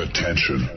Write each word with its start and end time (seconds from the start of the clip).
Attention. 0.00 0.70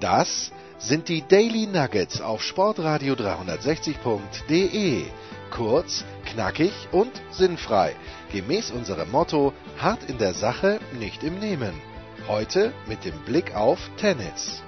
Das 0.00 0.50
sind 0.78 1.08
die 1.08 1.22
Daily 1.22 1.68
Nuggets 1.68 2.20
auf 2.20 2.42
Sportradio 2.42 3.14
360.de. 3.14 5.04
Kurz, 5.52 6.04
knackig 6.24 6.72
und 6.90 7.12
sinnfrei. 7.30 7.94
Gemäß 8.32 8.72
unserem 8.72 9.08
Motto: 9.12 9.52
hart 9.78 10.02
in 10.10 10.18
der 10.18 10.34
Sache, 10.34 10.80
nicht 10.98 11.22
im 11.22 11.38
Nehmen. 11.38 11.74
Heute 12.26 12.72
mit 12.88 13.04
dem 13.04 13.16
Blick 13.24 13.54
auf 13.54 13.78
Tennis. 13.98 14.64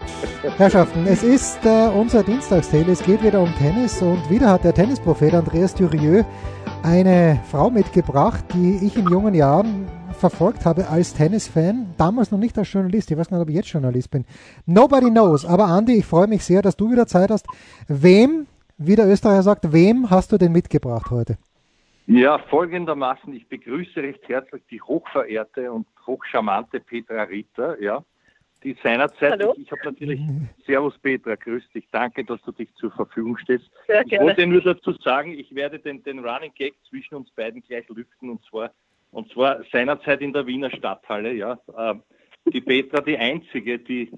Herrschaften, 0.59 1.07
es 1.09 1.25
ist 1.25 1.59
äh, 1.65 1.89
unser 1.89 2.23
Dienstagstale. 2.23 2.93
Es 2.93 3.03
geht 3.03 3.25
wieder 3.25 3.41
um 3.41 3.53
Tennis 3.57 4.01
und 4.01 4.31
wieder 4.31 4.51
hat 4.51 4.63
der 4.63 4.75
Tennisprophet 4.75 5.35
Andreas 5.35 5.75
Durieux 5.75 6.25
eine 6.85 7.41
Frau 7.51 7.69
mitgebracht, 7.69 8.45
die 8.55 8.87
ich 8.87 8.97
in 8.97 9.09
jungen 9.09 9.35
Jahren 9.35 10.02
verfolgt 10.13 10.65
habe 10.65 10.89
als 10.89 11.15
Tennisfan, 11.15 11.95
damals 11.99 12.31
noch 12.31 12.39
nicht 12.39 12.57
als 12.59 12.73
Journalist, 12.73 13.11
ich 13.11 13.17
weiß 13.17 13.31
nicht, 13.31 13.41
ob 13.41 13.49
ich 13.49 13.57
jetzt 13.57 13.73
Journalist 13.73 14.11
bin. 14.11 14.25
Nobody 14.67 15.11
knows, 15.11 15.45
aber 15.45 15.65
Andi, 15.65 15.99
ich 15.99 16.07
freue 16.07 16.27
mich 16.27 16.45
sehr, 16.45 16.63
dass 16.63 16.77
du 16.77 16.91
wieder 16.91 17.07
Zeit 17.07 17.31
hast. 17.31 17.47
Wem, 17.89 18.47
wie 18.79 18.97
der 18.97 19.07
Österreicher 19.07 19.43
sagt, 19.43 19.73
wem 19.73 20.11
hast 20.11 20.33
du 20.33 20.39
denn 20.39 20.53
mitgebracht 20.53 21.11
heute? 21.11 21.37
Ja, 22.07 22.39
folgendermaßen, 22.39 23.33
ich 23.35 23.49
begrüße 23.49 24.03
recht 24.03 24.29
herzlich 24.29 24.63
die 24.71 24.81
hochverehrte 24.81 25.71
und 25.71 25.87
hochcharmante 26.07 26.81
Petra 26.81 27.23
Ritter, 27.23 27.81
ja, 27.81 28.05
die 28.65 28.77
seinerzeit, 28.83 29.33
Hallo. 29.33 29.55
ich, 29.57 29.65
ich 29.65 29.73
habe 29.73 29.83
natürlich, 29.85 30.21
Servus 30.67 30.99
Petra, 30.99 31.35
grüß 31.37 31.63
dich, 31.75 31.87
danke, 31.91 32.25
dass 32.25 32.41
du 32.43 32.53
dich 32.53 32.73
zur 32.75 32.91
Verfügung 32.91 33.37
stellst. 33.39 33.71
Sehr 33.87 34.03
ich 34.03 34.11
gerne. 34.11 34.27
wollte 34.27 34.47
nur 34.47 34.63
dazu 34.63 34.93
sagen, 35.03 35.33
ich 35.33 35.55
werde 35.55 35.79
den, 35.79 36.03
den 36.03 36.19
Running 36.21 36.53
Gag 36.55 36.75
zwischen 36.89 37.15
uns 37.15 37.31
beiden 37.31 37.63
gleich 37.63 37.89
lüften 37.89 38.31
und 38.31 38.45
zwar 38.45 38.73
und 39.13 39.31
zwar 39.31 39.63
seinerzeit 39.71 40.21
in 40.21 40.33
der 40.33 40.47
Wiener 40.47 40.71
Stadthalle, 40.71 41.33
ja. 41.35 41.59
Äh, 41.77 41.95
die 42.53 42.61
Petra, 42.61 43.01
die 43.01 43.17
einzige, 43.17 43.79
die, 43.79 44.11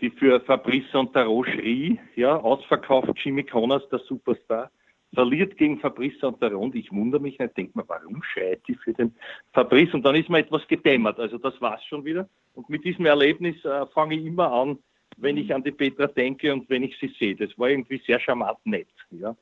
die 0.00 0.10
für 0.10 0.40
Fabrice 0.40 0.98
und 0.98 1.12
Tarot 1.12 1.46
schrie, 1.46 2.00
ja, 2.16 2.36
ausverkauft 2.36 3.12
Jimmy 3.22 3.44
Connors, 3.44 3.88
der 3.90 4.00
Superstar, 4.00 4.70
verliert 5.14 5.56
gegen 5.56 5.78
Fabrice 5.78 6.26
und 6.26 6.40
Tarot 6.40 6.62
und 6.62 6.74
ich 6.74 6.90
wundere 6.90 7.20
mich, 7.20 7.38
ich 7.38 7.52
denke 7.52 7.78
mir, 7.78 7.88
warum 7.88 8.22
schreit 8.22 8.62
die 8.66 8.74
für 8.74 8.92
den 8.92 9.14
Fabrice? 9.52 9.94
Und 9.94 10.04
dann 10.04 10.16
ist 10.16 10.28
mir 10.28 10.38
etwas 10.38 10.66
gedämmert, 10.66 11.20
also 11.20 11.38
das 11.38 11.60
war's 11.60 11.84
schon 11.84 12.04
wieder. 12.04 12.28
Und 12.54 12.68
mit 12.68 12.84
diesem 12.84 13.06
Erlebnis 13.06 13.64
äh, 13.64 13.86
fange 13.86 14.16
ich 14.16 14.24
immer 14.24 14.50
an, 14.50 14.78
wenn 15.16 15.36
ich 15.36 15.54
an 15.54 15.62
die 15.62 15.72
Petra 15.72 16.06
denke 16.06 16.52
und 16.52 16.68
wenn 16.68 16.82
ich 16.82 16.96
sie 16.98 17.12
sehe. 17.18 17.36
Das 17.36 17.56
war 17.58 17.68
irgendwie 17.68 18.00
sehr 18.06 18.20
charmant 18.20 18.58
nett, 18.64 18.88
ja, 19.10 19.36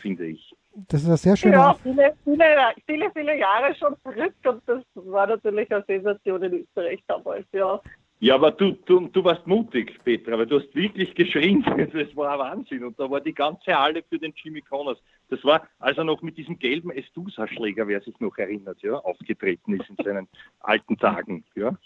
finde 0.00 0.26
ich. 0.26 0.54
Das 0.88 1.02
ist 1.02 1.08
ein 1.08 1.16
sehr 1.16 1.36
schöner. 1.36 1.54
Ja, 1.54 1.76
viele, 1.82 2.14
viele, 2.24 2.46
viele, 2.86 3.10
viele 3.10 3.38
Jahre 3.38 3.74
schon 3.74 3.94
zurück 4.02 4.34
und 4.44 4.62
das 4.66 4.82
war 4.94 5.26
natürlich 5.26 5.70
eine 5.70 5.84
Sensation 5.86 6.42
in 6.42 6.54
Österreich 6.54 7.00
damals, 7.06 7.46
ja. 7.52 7.80
Ja, 8.20 8.36
aber 8.36 8.52
du, 8.52 8.70
du, 8.86 9.08
du 9.08 9.24
warst 9.24 9.44
mutig, 9.48 9.98
Petra, 10.04 10.38
weil 10.38 10.46
du 10.46 10.60
hast 10.60 10.72
wirklich 10.76 11.12
geschrien. 11.16 11.64
Das 11.92 12.14
war 12.14 12.34
ein 12.34 12.38
Wahnsinn. 12.38 12.84
Und 12.84 12.98
da 13.00 13.10
war 13.10 13.20
die 13.20 13.34
ganze 13.34 13.76
Halle 13.76 14.04
für 14.08 14.16
den 14.16 14.32
Jimmy 14.36 14.60
Connors. 14.60 15.02
Das 15.28 15.42
war, 15.42 15.66
als 15.80 15.98
er 15.98 16.04
noch 16.04 16.22
mit 16.22 16.38
diesem 16.38 16.56
gelben 16.56 16.92
Estusa-Schläger, 16.92 17.88
wer 17.88 18.00
sich 18.00 18.18
noch 18.20 18.38
erinnert, 18.38 18.80
ja, 18.80 18.94
aufgetreten 18.94 19.74
ist 19.74 19.90
in 19.90 19.96
seinen 20.04 20.28
alten 20.60 20.96
Tagen, 20.96 21.44
ja. 21.56 21.76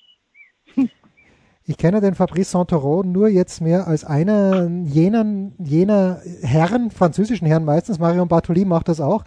Ich 1.69 1.78
kenne 1.78 2.00
den 2.00 2.14
Fabrice 2.14 2.53
Santoro 2.53 3.03
nur 3.03 3.27
jetzt 3.27 3.61
mehr 3.61 3.89
als 3.89 4.05
einer 4.05 4.69
jener, 4.84 5.50
jener 5.59 6.20
Herren, 6.41 6.92
französischen 6.92 7.45
Herren 7.45 7.64
meistens, 7.64 7.98
Marion 7.98 8.28
Bartoli 8.28 8.64
macht 8.64 8.86
das 8.86 9.00
auch, 9.00 9.25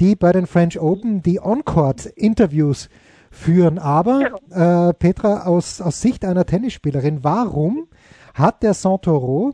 die 0.00 0.16
bei 0.16 0.32
den 0.32 0.46
French 0.46 0.80
Open 0.80 1.22
die 1.22 1.38
On-Court-Interviews 1.38 2.88
führen. 3.30 3.78
Aber 3.78 4.38
äh, 4.48 4.94
Petra, 4.94 5.42
aus, 5.42 5.82
aus 5.82 6.00
Sicht 6.00 6.24
einer 6.24 6.46
Tennisspielerin, 6.46 7.24
warum 7.24 7.88
hat 8.32 8.62
der 8.62 8.72
Santoro 8.72 9.52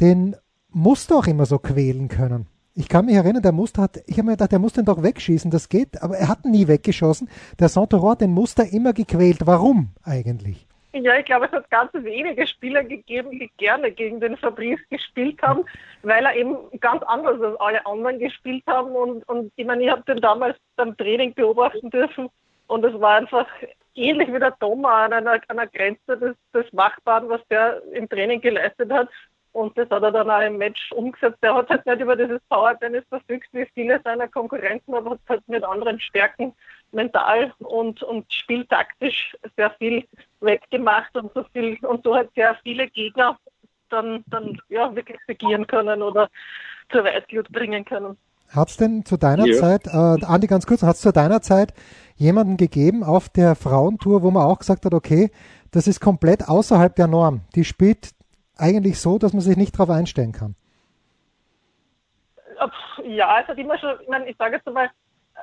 den 0.00 0.34
Muster 0.70 1.16
auch 1.16 1.26
immer 1.26 1.44
so 1.44 1.58
quälen 1.58 2.08
können? 2.08 2.46
Ich 2.72 2.88
kann 2.88 3.04
mich 3.04 3.16
erinnern, 3.16 3.42
der 3.42 3.52
Muster 3.52 3.82
hat, 3.82 4.02
ich 4.06 4.16
habe 4.16 4.24
mir 4.24 4.32
gedacht, 4.32 4.52
der 4.52 4.60
muss 4.60 4.72
den 4.72 4.86
doch 4.86 5.02
wegschießen, 5.02 5.50
das 5.50 5.68
geht, 5.68 6.02
aber 6.02 6.16
er 6.16 6.28
hat 6.28 6.46
nie 6.46 6.68
weggeschossen. 6.68 7.28
Der 7.58 7.68
Santoro 7.68 8.12
hat 8.12 8.22
den 8.22 8.32
Muster 8.32 8.66
immer 8.66 8.94
gequält. 8.94 9.46
Warum 9.46 9.90
eigentlich? 10.02 10.66
Ja, 11.02 11.18
ich 11.18 11.26
glaube, 11.26 11.46
es 11.46 11.52
hat 11.52 11.70
ganz 11.70 11.92
wenige 11.92 12.46
Spieler 12.46 12.82
gegeben, 12.82 13.30
die 13.32 13.50
gerne 13.58 13.90
gegen 13.90 14.18
den 14.18 14.36
Fabrice 14.36 14.82
gespielt 14.88 15.42
haben, 15.42 15.64
weil 16.02 16.24
er 16.24 16.34
eben 16.34 16.56
ganz 16.80 17.02
anders 17.02 17.40
als 17.40 17.60
alle 17.60 17.84
anderen 17.84 18.18
gespielt 18.18 18.64
haben. 18.66 18.92
Und, 18.92 19.28
und 19.28 19.52
ich 19.56 19.66
meine, 19.66 19.84
ich 19.84 19.90
habe 19.90 20.02
den 20.02 20.20
damals 20.20 20.56
beim 20.76 20.96
Training 20.96 21.34
beobachten 21.34 21.90
dürfen 21.90 22.30
und 22.66 22.84
es 22.84 22.98
war 22.98 23.16
einfach 23.16 23.46
ähnlich 23.94 24.32
wie 24.32 24.38
der 24.38 24.58
Thomas 24.58 25.06
an 25.06 25.12
einer, 25.12 25.32
an 25.32 25.40
einer 25.48 25.66
Grenze 25.66 26.16
des, 26.16 26.36
des 26.54 26.72
Machbaren, 26.72 27.28
was 27.28 27.40
der 27.48 27.82
im 27.92 28.08
Training 28.08 28.40
geleistet 28.40 28.90
hat. 28.90 29.08
Und 29.52 29.76
das 29.78 29.88
hat 29.88 30.02
er 30.02 30.12
dann 30.12 30.30
auch 30.30 30.42
im 30.42 30.58
Match 30.58 30.92
umgesetzt. 30.92 31.38
Der 31.42 31.54
hat 31.54 31.70
halt 31.70 31.86
nicht 31.86 32.00
über 32.00 32.14
dieses 32.14 32.40
Power 32.50 32.78
Tennis 32.78 33.04
verfügt 33.08 33.48
wie 33.52 33.66
viele 33.72 34.00
seiner 34.02 34.28
Konkurrenten, 34.28 34.94
aber 34.94 35.12
hat 35.12 35.20
halt 35.28 35.48
mit 35.48 35.64
anderen 35.64 35.98
Stärken 35.98 36.54
mental 36.92 37.52
und, 37.58 38.02
und 38.02 38.32
spieltaktisch 38.32 39.36
sehr 39.56 39.70
viel 39.72 40.04
weggemacht 40.40 41.14
und 41.16 41.32
so 41.34 41.44
viel 41.52 41.76
und 41.84 42.04
so 42.04 42.16
hat 42.16 42.28
sehr 42.34 42.56
viele 42.62 42.88
Gegner 42.88 43.38
dann, 43.90 44.24
dann 44.28 44.58
ja 44.68 44.94
wirklich 44.94 45.18
begieren 45.26 45.66
können 45.66 46.02
oder 46.02 46.28
zur 46.90 47.04
Weißglut 47.04 47.50
bringen 47.50 47.84
können. 47.84 48.16
Hat 48.54 48.68
es 48.68 48.76
denn 48.76 49.04
zu 49.04 49.16
deiner 49.16 49.46
ja. 49.46 49.54
Zeit, 49.54 49.86
äh, 49.86 50.24
Andi, 50.24 50.46
ganz 50.46 50.66
kurz, 50.66 50.82
hat 50.82 50.94
es 50.94 51.00
zu 51.00 51.12
deiner 51.12 51.42
Zeit 51.42 51.74
jemanden 52.14 52.56
gegeben 52.56 53.02
auf 53.02 53.28
der 53.28 53.56
Frauentour, 53.56 54.22
wo 54.22 54.30
man 54.30 54.44
auch 54.44 54.58
gesagt 54.58 54.84
hat, 54.84 54.94
okay, 54.94 55.30
das 55.72 55.86
ist 55.86 56.00
komplett 56.00 56.48
außerhalb 56.48 56.94
der 56.94 57.08
Norm. 57.08 57.40
Die 57.54 57.64
spielt 57.64 58.10
eigentlich 58.56 59.00
so, 59.00 59.18
dass 59.18 59.32
man 59.32 59.42
sich 59.42 59.56
nicht 59.56 59.74
darauf 59.74 59.90
einstellen 59.90 60.32
kann. 60.32 60.54
Ja, 63.04 63.40
es 63.40 63.48
hat 63.48 63.58
immer 63.58 63.78
schon, 63.78 63.90
ich, 64.00 64.08
meine, 64.08 64.28
ich 64.28 64.36
sage 64.38 64.56
jetzt 64.56 64.66
mal, 64.66 64.90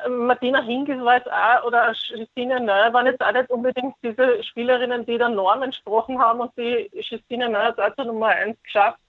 Martina 0.09 0.62
Hingis 0.62 1.00
war 1.04 1.18
jetzt 1.18 1.31
auch, 1.31 1.66
oder 1.66 1.94
Justine 1.94 2.59
Neuer 2.59 2.92
waren 2.94 3.06
jetzt 3.06 3.22
auch 3.22 3.31
nicht 3.31 3.50
unbedingt 3.50 3.96
diese 4.04 4.44
Spielerinnen, 4.44 5.06
die 5.06 5.18
der 5.18 5.30
Norm 5.30 5.62
entsprochen 5.62 6.20
haben 6.20 6.42
und 6.42 6.52
die 6.58 6.90
Justine 6.94 7.50
Neuer 7.50 7.68
hat 7.68 7.80
auch 7.80 7.96
zur 7.96 8.06
Nummer 8.06 8.28
1 8.28 8.58
geschafft 8.64 9.00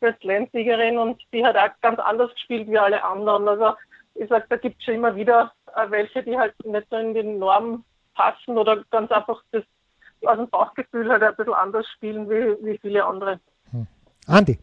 als 0.00 0.18
Slam-Siegerin 0.20 0.96
und 0.96 1.20
die 1.32 1.44
hat 1.44 1.56
auch 1.56 1.70
ganz 1.80 1.98
anders 1.98 2.32
gespielt 2.32 2.68
wie 2.68 2.78
alle 2.78 3.02
anderen. 3.02 3.48
Also 3.48 3.74
ich 4.14 4.28
sage, 4.28 4.46
da 4.48 4.56
gibt 4.56 4.78
es 4.78 4.84
schon 4.84 4.94
immer 4.94 5.14
wieder 5.16 5.52
welche, 5.88 6.22
die 6.22 6.38
halt 6.38 6.54
nicht 6.64 6.86
so 6.90 6.96
in 6.96 7.14
den 7.14 7.38
Norm 7.38 7.84
passen 8.14 8.56
oder 8.56 8.84
ganz 8.90 9.10
einfach 9.10 9.42
das 9.52 9.64
aus 10.24 10.36
dem 10.36 10.48
Bauchgefühl 10.48 11.10
halt 11.10 11.22
ein 11.22 11.34
bisschen 11.36 11.54
anders 11.54 11.86
spielen 11.88 12.28
wie, 12.28 12.56
wie 12.64 12.78
viele 12.78 13.04
andere. 13.04 13.40
Hm. 13.70 13.86
Andi. 14.26 14.58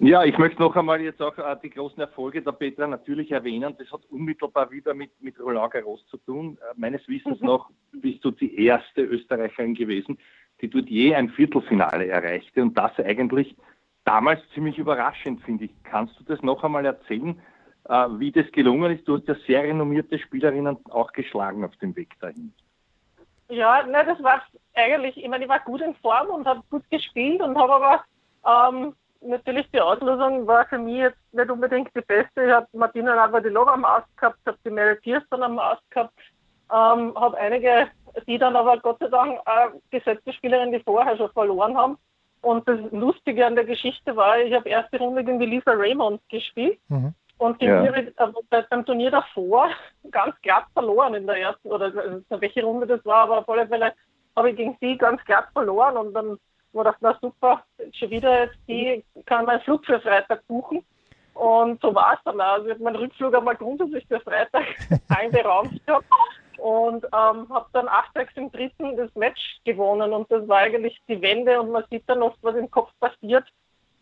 Ja, 0.00 0.22
ich 0.22 0.38
möchte 0.38 0.62
noch 0.62 0.76
einmal 0.76 1.00
jetzt 1.00 1.20
auch 1.20 1.36
äh, 1.38 1.56
die 1.60 1.70
großen 1.70 2.00
Erfolge 2.00 2.40
der 2.40 2.52
Petra 2.52 2.86
natürlich 2.86 3.32
erwähnen. 3.32 3.74
Das 3.76 3.90
hat 3.90 4.04
unmittelbar 4.10 4.70
wieder 4.70 4.94
mit, 4.94 5.10
mit 5.20 5.40
Roland 5.40 5.72
Garros 5.72 6.06
zu 6.06 6.18
tun. 6.18 6.56
Äh, 6.60 6.74
meines 6.76 7.06
Wissens 7.08 7.40
mhm. 7.40 7.46
noch 7.46 7.70
bist 7.92 8.24
du 8.24 8.30
die 8.30 8.64
erste 8.64 9.02
Österreicherin 9.02 9.74
gewesen, 9.74 10.16
die 10.60 10.70
dort 10.70 10.88
je 10.88 11.16
ein 11.16 11.30
Viertelfinale 11.30 12.06
erreichte 12.06 12.62
und 12.62 12.78
das 12.78 12.96
eigentlich 12.98 13.56
damals 14.04 14.40
ziemlich 14.54 14.78
überraschend, 14.78 15.42
finde 15.42 15.64
ich. 15.64 15.72
Kannst 15.82 16.18
du 16.20 16.24
das 16.24 16.40
noch 16.42 16.62
einmal 16.62 16.86
erzählen, 16.86 17.36
äh, 17.88 18.06
wie 18.18 18.30
das 18.30 18.50
gelungen 18.52 18.96
ist? 18.96 19.08
Du 19.08 19.16
hast 19.16 19.26
ja 19.26 19.34
sehr 19.48 19.64
renommierte 19.64 20.20
Spielerinnen 20.20 20.78
auch 20.90 21.12
geschlagen 21.12 21.64
auf 21.64 21.74
dem 21.78 21.96
Weg 21.96 22.14
dahin. 22.20 22.52
Ja, 23.48 23.82
ne, 23.82 24.04
das 24.06 24.22
war 24.22 24.42
eigentlich, 24.74 25.16
ich 25.16 25.28
meine, 25.28 25.44
ich 25.44 25.50
war 25.50 25.58
gut 25.58 25.80
in 25.80 25.94
Form 25.96 26.28
und 26.28 26.46
habe 26.46 26.62
gut 26.70 26.88
gespielt 26.88 27.40
und 27.40 27.58
habe 27.58 28.04
aber 28.44 28.74
ähm, 28.78 28.94
natürlich 29.20 29.70
die 29.70 29.80
Auslösung 29.80 30.46
war 30.46 30.66
für 30.66 30.78
mich 30.78 30.98
jetzt 30.98 31.18
nicht 31.32 31.50
unbedingt 31.50 31.90
die 31.94 32.00
beste. 32.00 32.44
Ich 32.44 32.52
habe 32.52 32.66
Martina 32.72 33.14
Navratilova 33.14 33.72
am 33.72 33.84
Ast 33.84 34.06
gehabt, 34.16 34.38
habe 34.46 34.58
die 34.64 34.70
Mary 34.70 34.96
Pearson 34.96 35.42
am 35.42 35.58
Ast 35.58 35.88
gehabt, 35.90 36.12
ähm, 36.70 37.14
habe 37.14 37.36
einige, 37.38 37.88
die 38.26 38.38
dann 38.38 38.56
aber 38.56 38.78
Gott 38.78 38.98
sei 39.00 39.08
Dank 39.08 39.38
äh, 39.46 39.68
gesetzte 39.90 40.32
Spielerinnen, 40.32 40.72
die 40.72 40.84
vorher 40.84 41.16
schon 41.16 41.30
verloren 41.30 41.76
haben. 41.76 41.98
Und 42.40 42.68
das 42.68 42.78
Lustige 42.92 43.44
an 43.44 43.56
der 43.56 43.64
Geschichte 43.64 44.14
war, 44.14 44.38
ich 44.38 44.54
habe 44.54 44.68
erste 44.68 44.98
Runde 44.98 45.24
gegen 45.24 45.40
die 45.40 45.46
Lisa 45.46 45.72
Raymond 45.72 46.20
gespielt. 46.28 46.78
Mhm. 46.88 47.14
Und 47.38 47.62
ja. 47.62 47.84
Turnier, 47.84 48.12
äh, 48.16 48.62
beim 48.70 48.84
Turnier 48.84 49.10
davor 49.10 49.68
ganz 50.10 50.34
glatt 50.42 50.66
verloren 50.72 51.14
in 51.14 51.26
der 51.26 51.36
ersten, 51.36 51.68
oder 51.68 51.86
äh, 51.86 52.20
welche 52.40 52.64
Runde 52.64 52.86
das 52.86 53.04
war, 53.04 53.24
aber 53.24 53.38
auf 53.38 53.48
alle 53.48 53.66
Fälle 53.66 53.92
habe 54.36 54.50
ich 54.50 54.56
gegen 54.56 54.76
sie 54.80 54.96
ganz 54.96 55.24
glatt 55.24 55.46
verloren 55.52 55.96
und 55.96 56.14
dann 56.14 56.38
wo 56.72 56.82
dachte, 56.82 56.98
na 57.00 57.18
super, 57.20 57.64
schon 57.92 58.10
wieder 58.10 58.44
jetzt 58.44 58.58
die, 58.68 59.04
kann 59.26 59.46
meinen 59.46 59.60
Flug 59.62 59.84
für 59.84 60.00
Freitag 60.00 60.46
buchen. 60.46 60.84
Und 61.34 61.80
so 61.80 61.94
war 61.94 62.14
es 62.14 62.20
dann 62.24 62.40
auch. 62.40 62.54
Also 62.54 62.66
ich 62.66 62.74
habe 62.74 62.82
meinen 62.82 62.96
Rückflug 62.96 63.34
einmal 63.34 63.56
grundsätzlich 63.56 64.06
für 64.08 64.20
Freitag 64.20 64.64
einberaumt 65.08 65.84
gehabt 65.86 66.06
und 66.58 67.04
ähm, 67.04 67.48
habe 67.48 67.66
dann 67.72 67.88
8-6 67.88 68.28
im 68.34 68.50
dritten 68.50 68.96
das 68.96 69.14
Match 69.14 69.60
gewonnen 69.64 70.12
und 70.12 70.30
das 70.30 70.46
war 70.48 70.58
eigentlich 70.58 71.00
die 71.08 71.22
Wende 71.22 71.60
und 71.60 71.70
man 71.70 71.84
sieht 71.90 72.02
dann 72.08 72.22
oft, 72.22 72.38
was 72.42 72.56
im 72.56 72.70
Kopf 72.70 72.90
passiert. 72.98 73.44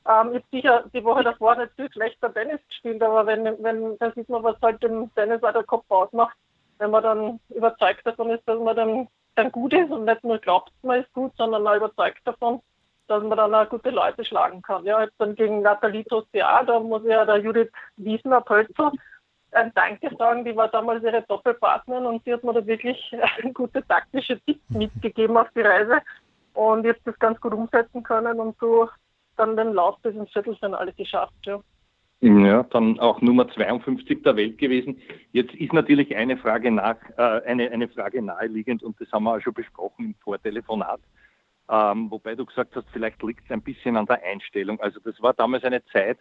Ähm, 0.08 0.32
ich 0.32 0.36
habe 0.36 0.44
sicher 0.50 0.84
die 0.94 1.04
Woche 1.04 1.22
davor 1.22 1.56
nicht 1.56 1.72
viel 1.76 1.92
schlechter 1.92 2.32
Tennis 2.32 2.60
gespielt, 2.68 3.02
aber 3.02 3.26
wenn, 3.26 3.44
wenn, 3.62 3.98
dann 3.98 4.12
sieht 4.14 4.28
man, 4.28 4.42
was 4.42 4.56
halt 4.62 4.82
im 4.84 5.12
Tennis 5.14 5.42
auch 5.42 5.52
der 5.52 5.64
Kopf 5.64 5.84
ausmacht, 5.90 6.36
wenn 6.78 6.90
man 6.90 7.02
dann 7.02 7.40
überzeugt 7.50 8.06
davon 8.06 8.30
ist, 8.30 8.46
dass 8.46 8.58
man 8.58 8.76
dann 8.76 9.08
dann 9.36 9.52
gut 9.52 9.72
ist 9.72 9.90
und 9.90 10.04
nicht 10.04 10.24
nur 10.24 10.38
glaubt, 10.38 10.72
man 10.82 11.00
ist 11.00 11.12
gut, 11.12 11.32
sondern 11.36 11.66
auch 11.66 11.76
überzeugt 11.76 12.20
davon, 12.24 12.60
dass 13.06 13.22
man 13.22 13.36
dann 13.36 13.54
auch 13.54 13.68
gute 13.68 13.90
Leute 13.90 14.24
schlagen 14.24 14.62
kann. 14.62 14.84
Ja, 14.84 15.02
jetzt 15.02 15.14
dann 15.18 15.34
gegen 15.34 15.62
Nathalie 15.62 16.04
Tossier, 16.04 16.46
da 16.66 16.80
muss 16.80 17.02
ich 17.02 17.10
ja 17.10 17.24
der 17.24 17.38
Judith 17.38 17.70
Wiesner-Pölzer 17.96 18.92
ein 19.52 19.72
Danke 19.74 20.14
sagen, 20.16 20.44
die 20.44 20.54
war 20.54 20.68
damals 20.68 21.02
ihre 21.02 21.22
Doppelpartnerin 21.22 22.06
und 22.06 22.24
sie 22.24 22.32
hat 22.32 22.44
mir 22.44 22.52
da 22.52 22.66
wirklich 22.66 23.14
gute 23.54 23.86
taktische 23.86 24.38
Tipps 24.40 24.68
mitgegeben 24.68 25.36
auf 25.36 25.48
die 25.54 25.62
Reise 25.62 25.98
und 26.54 26.84
jetzt 26.84 27.06
das 27.06 27.18
ganz 27.18 27.40
gut 27.40 27.54
umsetzen 27.54 28.02
können 28.02 28.38
und 28.40 28.56
so 28.58 28.88
dann 29.36 29.56
den 29.56 29.72
Lauf 29.72 29.98
bis 30.02 30.14
ins 30.14 30.32
Viertelfinale 30.32 30.92
geschafft. 30.92 31.34
Ja. 31.44 31.60
Ja, 32.20 32.62
dann 32.62 32.98
auch 32.98 33.20
Nummer 33.20 33.46
52 33.48 34.22
der 34.22 34.36
Welt 34.36 34.56
gewesen. 34.56 35.00
Jetzt 35.32 35.54
ist 35.54 35.72
natürlich 35.74 36.16
eine 36.16 36.38
Frage 36.38 36.70
nach, 36.70 36.96
äh, 37.18 37.42
eine, 37.44 37.70
eine 37.70 37.88
Frage 37.88 38.22
naheliegend 38.22 38.82
und 38.82 38.98
das 39.00 39.12
haben 39.12 39.24
wir 39.24 39.36
auch 39.36 39.40
schon 39.40 39.52
besprochen 39.52 40.06
im 40.06 40.14
Vortelefonat. 40.24 41.00
Ähm, 41.68 42.10
wobei 42.10 42.34
du 42.34 42.46
gesagt 42.46 42.74
hast, 42.74 42.86
vielleicht 42.92 43.22
liegt 43.22 43.44
es 43.44 43.50
ein 43.50 43.60
bisschen 43.60 43.96
an 43.96 44.06
der 44.06 44.22
Einstellung. 44.24 44.80
Also 44.80 44.98
das 45.00 45.20
war 45.20 45.34
damals 45.34 45.64
eine 45.64 45.84
Zeit, 45.86 46.18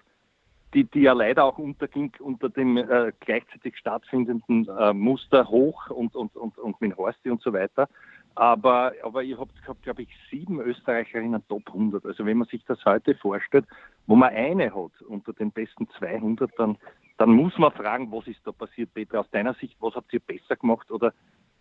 die, 0.74 0.84
die 0.84 1.02
ja 1.02 1.14
leider 1.14 1.46
auch 1.46 1.58
unterging 1.58 2.12
unter 2.20 2.50
dem 2.50 2.76
äh, 2.78 3.14
gleichzeitig 3.22 3.78
stattfindenden 3.78 4.68
äh, 4.68 4.94
Muster 4.94 5.48
hoch 5.48 5.90
und, 5.90 6.16
und, 6.16 6.36
und, 6.36 6.58
und 6.58 6.82
mit 6.82 6.98
Horsti 6.98 7.30
und 7.30 7.42
so 7.42 7.54
weiter. 7.54 7.88
Aber, 8.36 8.92
aber 9.02 9.24
ihr 9.24 9.40
habt 9.40 9.62
gehabt, 9.62 9.84
glaube 9.84 10.04
ich, 10.04 10.10
sieben 10.30 10.60
Österreicherinnen 10.60 11.42
Top 11.48 11.68
100. 11.68 12.06
Also 12.06 12.26
wenn 12.26 12.38
man 12.38 12.48
sich 12.48 12.64
das 12.66 12.84
heute 12.84 13.16
vorstellt, 13.16 13.66
wo 14.08 14.16
man 14.16 14.34
eine 14.34 14.74
hat 14.74 15.02
unter 15.08 15.32
den 15.32 15.52
besten 15.52 15.88
200, 15.98 16.52
dann, 16.58 16.78
dann 17.18 17.30
muss 17.32 17.58
man 17.58 17.72
fragen, 17.72 18.12
was 18.12 18.28
ist 18.28 18.42
da 18.44 18.52
passiert, 18.52 18.94
Petra, 18.94 19.20
aus 19.20 19.30
deiner 19.32 19.54
Sicht, 19.56 19.78
was 19.80 19.96
habt 19.96 20.14
ihr 20.14 20.20
besser 20.20 20.58
gemacht 20.58 20.92
oder, 20.92 21.14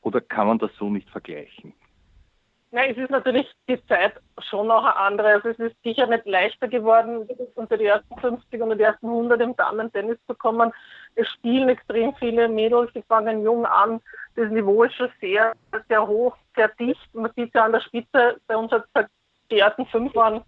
oder 0.03 0.21
kann 0.21 0.49
man 0.49 0.59
das 0.59 0.73
so 0.77 0.91
nicht 0.91 1.09
vergleichen? 1.11 1.73
Nein, 2.75 2.91
es 2.91 2.97
ist 2.97 3.11
natürlich 3.11 3.47
die 3.69 3.81
Zeit 3.87 4.15
schon 4.51 4.67
noch 4.67 4.83
eine 4.83 4.97
andere. 4.97 5.29
Also 5.29 5.51
es 5.51 5.59
ist 5.61 5.77
sicher 5.85 6.09
nicht 6.09 6.27
leichter 6.27 6.67
geworden, 6.67 7.25
unter 7.55 7.79
die 7.79 7.85
ersten 7.85 8.19
50 8.19 8.61
und 8.61 8.77
die 8.77 8.83
ersten 8.83 9.07
100 9.07 9.41
im 9.43 9.55
Damen-Tennis 9.55 10.19
zu 10.27 10.35
kommen. 10.35 10.73
Es 11.15 11.29
spielen 11.29 11.69
extrem 11.69 12.17
viele 12.17 12.49
Mädels, 12.49 12.93
die 12.93 13.03
fangen 13.03 13.45
jung 13.45 13.65
an. 13.65 14.01
Das 14.35 14.51
Niveau 14.51 14.83
ist 14.83 14.97
schon 14.97 15.09
sehr, 15.21 15.53
sehr 15.89 16.05
hoch, 16.05 16.37
sehr 16.57 16.67
dicht. 16.67 17.15
Man 17.15 17.31
sieht 17.37 17.55
ja 17.55 17.65
an 17.65 17.73
der 17.75 17.81
Spitze, 17.81 18.41
bei 18.49 18.57
uns 18.57 18.73
hat 18.73 18.87
es 18.95 19.07
die 19.53 19.61
ersten 19.61 19.87
fünf 19.87 20.13
waren 20.17 20.43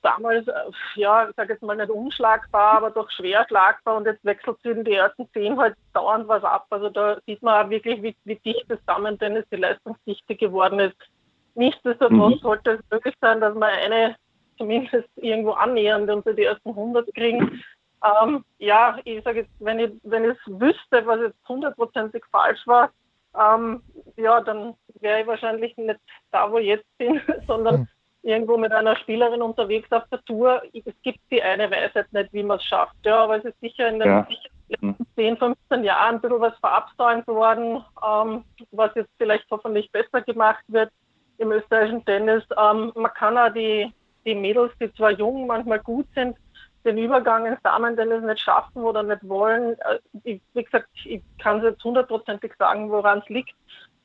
damals, 0.00 0.48
äh, 0.48 0.52
ja, 0.94 1.28
ich 1.28 1.36
sage 1.36 1.52
jetzt 1.52 1.62
mal 1.62 1.76
nicht 1.76 1.90
unschlagbar, 1.90 2.78
aber 2.78 2.90
doch 2.90 3.10
schwer 3.10 3.44
schlagbar 3.46 3.96
und 3.98 4.06
jetzt 4.06 4.24
wechselt 4.24 4.56
sie 4.62 4.70
in 4.70 4.84
die 4.84 4.94
ersten 4.94 5.28
zehn 5.34 5.58
halt 5.58 5.76
dauernd 5.92 6.26
was 6.26 6.42
ab. 6.42 6.68
Also 6.70 6.88
da 6.88 7.18
sieht 7.26 7.42
man 7.42 7.66
auch 7.66 7.68
wirklich, 7.68 8.02
wie, 8.02 8.16
wie 8.24 8.36
dicht 8.36 8.64
das 8.68 8.82
Damen-Tennis 8.86 9.44
die 9.52 9.56
Leistungsdichte 9.56 10.36
geworden 10.36 10.80
ist. 10.80 10.96
Nichtsdestotrotz 11.54 12.36
mhm. 12.36 12.38
sollte 12.38 12.70
es 12.72 12.80
möglich 12.90 13.14
sein, 13.20 13.40
dass 13.40 13.54
wir 13.54 13.66
eine 13.66 14.16
zumindest 14.60 15.08
irgendwo 15.16 15.52
annähernd 15.52 16.10
unter 16.10 16.34
die 16.34 16.44
ersten 16.44 16.68
100 16.70 17.12
kriegen. 17.14 17.62
Ähm, 18.04 18.44
ja, 18.58 18.98
ich 19.04 19.22
sage 19.24 19.40
jetzt, 19.40 19.50
wenn 19.58 19.78
ich, 19.78 19.90
wenn 20.02 20.30
ich 20.30 20.38
wüsste, 20.46 21.06
was 21.06 21.20
jetzt 21.20 21.48
hundertprozentig 21.48 22.22
falsch 22.30 22.66
war, 22.66 22.90
ähm, 23.38 23.82
ja, 24.16 24.40
dann 24.40 24.74
wäre 25.00 25.22
ich 25.22 25.26
wahrscheinlich 25.26 25.76
nicht 25.76 26.00
da, 26.30 26.50
wo 26.50 26.58
ich 26.58 26.66
jetzt 26.66 26.98
bin, 26.98 27.20
sondern 27.46 27.80
mhm. 27.80 27.88
irgendwo 28.22 28.56
mit 28.56 28.72
einer 28.72 28.96
Spielerin 28.96 29.42
unterwegs 29.42 29.90
auf 29.92 30.04
der 30.10 30.22
Tour. 30.24 30.62
Es 30.72 30.94
gibt 31.02 31.20
die 31.30 31.42
eine 31.42 31.70
Weisheit 31.70 32.12
nicht, 32.12 32.32
wie 32.32 32.42
man 32.42 32.58
es 32.58 32.64
schafft. 32.64 32.96
Ja, 33.04 33.24
aber 33.24 33.38
es 33.38 33.44
ist 33.44 33.60
sicher 33.60 33.88
in 33.88 33.98
den 33.98 34.08
ja. 34.08 34.26
letzten 34.68 35.06
10, 35.14 35.36
15 35.38 35.84
Jahren 35.84 36.16
ein 36.16 36.20
bisschen 36.20 36.40
was 36.40 36.56
verabsäumt 36.58 37.26
worden, 37.28 37.84
ähm, 38.06 38.44
was 38.72 38.94
jetzt 38.94 39.10
vielleicht 39.16 39.50
hoffentlich 39.50 39.90
besser 39.90 40.22
gemacht 40.22 40.64
wird 40.68 40.90
im 41.40 41.52
österreichischen 41.52 42.04
Tennis. 42.04 42.44
Ähm, 42.56 42.92
man 42.94 43.14
kann 43.14 43.36
auch 43.36 43.52
die, 43.52 43.92
die 44.24 44.34
Mädels, 44.34 44.72
die 44.80 44.92
zwar 44.94 45.10
jung, 45.10 45.46
manchmal 45.46 45.80
gut 45.80 46.06
sind, 46.14 46.36
den 46.84 46.98
Übergang 46.98 47.46
ins 47.46 47.60
Damen-Tennis 47.62 48.22
nicht 48.22 48.40
schaffen 48.40 48.82
oder 48.82 49.02
nicht 49.02 49.26
wollen. 49.28 49.76
Äh, 49.80 49.98
ich, 50.24 50.42
wie 50.54 50.64
gesagt, 50.64 50.88
ich 51.04 51.22
kann 51.38 51.58
es 51.58 51.64
jetzt 51.64 51.84
hundertprozentig 51.84 52.52
sagen, 52.58 52.90
woran 52.90 53.18
es 53.20 53.28
liegt, 53.28 53.54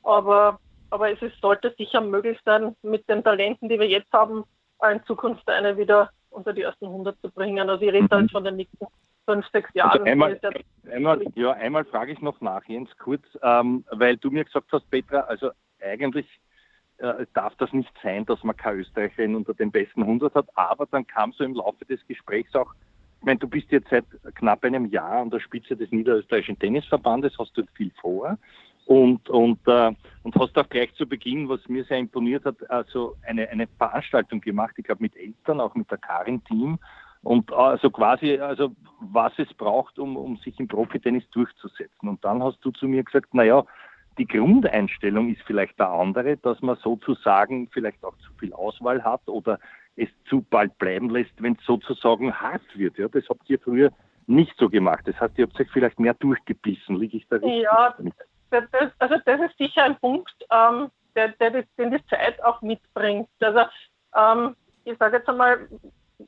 aber, 0.02 0.58
aber 0.90 1.12
es 1.12 1.20
ist, 1.20 1.38
sollte 1.40 1.74
sicher 1.76 2.00
möglich 2.00 2.38
sein, 2.44 2.74
mit 2.82 3.08
den 3.08 3.22
Talenten, 3.22 3.68
die 3.68 3.78
wir 3.78 3.88
jetzt 3.88 4.12
haben, 4.12 4.44
in 4.90 5.04
Zukunft 5.04 5.48
eine 5.48 5.76
wieder 5.76 6.10
unter 6.30 6.52
die 6.52 6.62
ersten 6.62 6.86
100 6.86 7.18
zu 7.20 7.30
bringen. 7.30 7.68
Also 7.68 7.84
ich 7.84 7.92
rede 7.92 8.08
halt 8.10 8.30
von 8.30 8.44
den 8.44 8.56
nächsten 8.56 8.86
fünf, 9.26 9.46
sechs 9.52 9.72
Jahren. 9.74 9.92
Also 9.92 10.04
einmal, 10.04 10.40
einmal, 10.90 11.24
ja, 11.34 11.52
einmal 11.52 11.84
frage 11.84 12.12
ich 12.12 12.20
noch 12.20 12.40
nach, 12.40 12.64
Jens, 12.66 12.90
kurz, 12.98 13.22
ähm, 13.42 13.84
weil 13.90 14.16
du 14.16 14.30
mir 14.30 14.44
gesagt 14.44 14.70
hast, 14.70 14.88
Petra, 14.90 15.20
also 15.20 15.50
eigentlich 15.80 16.26
äh, 16.98 17.26
darf 17.34 17.54
das 17.56 17.72
nicht 17.72 17.92
sein, 18.02 18.24
dass 18.26 18.42
man 18.42 18.56
keine 18.56 18.80
Österreicherin 18.80 19.34
unter 19.34 19.54
den 19.54 19.70
besten 19.70 20.02
100 20.02 20.34
hat. 20.34 20.46
Aber 20.54 20.86
dann 20.86 21.06
kam 21.06 21.32
so 21.32 21.44
im 21.44 21.54
Laufe 21.54 21.84
des 21.84 22.00
Gesprächs 22.06 22.54
auch, 22.54 22.74
ich 23.20 23.26
meine, 23.26 23.38
du 23.38 23.48
bist 23.48 23.70
jetzt 23.70 23.88
seit 23.90 24.04
knapp 24.34 24.62
einem 24.64 24.86
Jahr 24.86 25.22
an 25.22 25.30
der 25.30 25.40
Spitze 25.40 25.76
des 25.76 25.90
Niederösterreichischen 25.90 26.58
Tennisverbandes, 26.58 27.36
hast 27.38 27.56
dort 27.56 27.68
viel 27.74 27.90
vor 28.00 28.38
und, 28.86 29.28
und, 29.28 29.58
äh, 29.66 29.92
und 30.22 30.34
hast 30.36 30.56
auch 30.56 30.68
gleich 30.68 30.94
zu 30.94 31.06
Beginn, 31.06 31.48
was 31.48 31.66
mir 31.68 31.84
sehr 31.84 31.98
imponiert 31.98 32.44
hat, 32.44 32.56
also 32.70 33.16
eine, 33.26 33.48
eine 33.48 33.66
Veranstaltung 33.78 34.40
gemacht, 34.40 34.74
ich 34.76 34.84
glaube 34.84 35.02
mit 35.02 35.16
Eltern, 35.16 35.60
auch 35.60 35.74
mit 35.74 35.90
der 35.90 35.98
Karin-Team 35.98 36.78
und 37.22 37.52
also 37.52 37.90
quasi, 37.90 38.38
also 38.38 38.70
was 39.00 39.32
es 39.38 39.52
braucht, 39.54 39.98
um, 39.98 40.16
um 40.16 40.36
sich 40.36 40.58
im 40.60 40.68
Profitennis 40.68 41.28
durchzusetzen. 41.30 42.08
Und 42.08 42.24
dann 42.24 42.40
hast 42.40 42.58
du 42.64 42.70
zu 42.70 42.86
mir 42.86 43.02
gesagt, 43.02 43.34
naja, 43.34 43.64
die 44.18 44.26
Grundeinstellung 44.26 45.30
ist 45.30 45.42
vielleicht 45.46 45.80
eine 45.80 45.90
andere, 45.90 46.36
dass 46.36 46.60
man 46.62 46.76
sozusagen 46.76 47.68
vielleicht 47.68 48.02
auch 48.04 48.16
zu 48.18 48.32
viel 48.38 48.52
Auswahl 48.52 49.02
hat 49.02 49.26
oder 49.28 49.58
es 49.96 50.08
zu 50.28 50.42
bald 50.42 50.76
bleiben 50.78 51.10
lässt, 51.10 51.32
wenn 51.42 51.54
es 51.54 51.64
sozusagen 51.64 52.32
hart 52.34 52.62
wird. 52.74 52.98
Ja, 52.98 53.08
das 53.08 53.28
habt 53.28 53.48
ihr 53.48 53.58
früher 53.58 53.90
nicht 54.26 54.54
so 54.58 54.68
gemacht. 54.68 55.06
Das 55.06 55.18
heißt, 55.20 55.38
ihr 55.38 55.46
habt 55.46 55.60
euch 55.60 55.70
vielleicht 55.70 55.98
mehr 55.98 56.14
durchgebissen. 56.14 56.96
Liege 56.96 57.18
ich 57.18 57.28
da 57.28 57.36
richtig? 57.36 57.62
Ja, 57.62 57.94
das, 58.50 58.90
also 58.98 59.16
das 59.24 59.40
ist 59.40 59.58
sicher 59.58 59.84
ein 59.84 59.98
Punkt, 59.98 60.34
ähm, 60.50 60.90
der, 61.14 61.28
der, 61.28 61.64
den 61.78 61.90
die 61.90 62.06
Zeit 62.06 62.42
auch 62.42 62.60
mitbringt. 62.62 63.28
Also 63.40 63.60
ähm, 64.14 64.56
ich 64.84 64.96
sage 64.98 65.18
jetzt 65.18 65.28
einmal, 65.28 65.68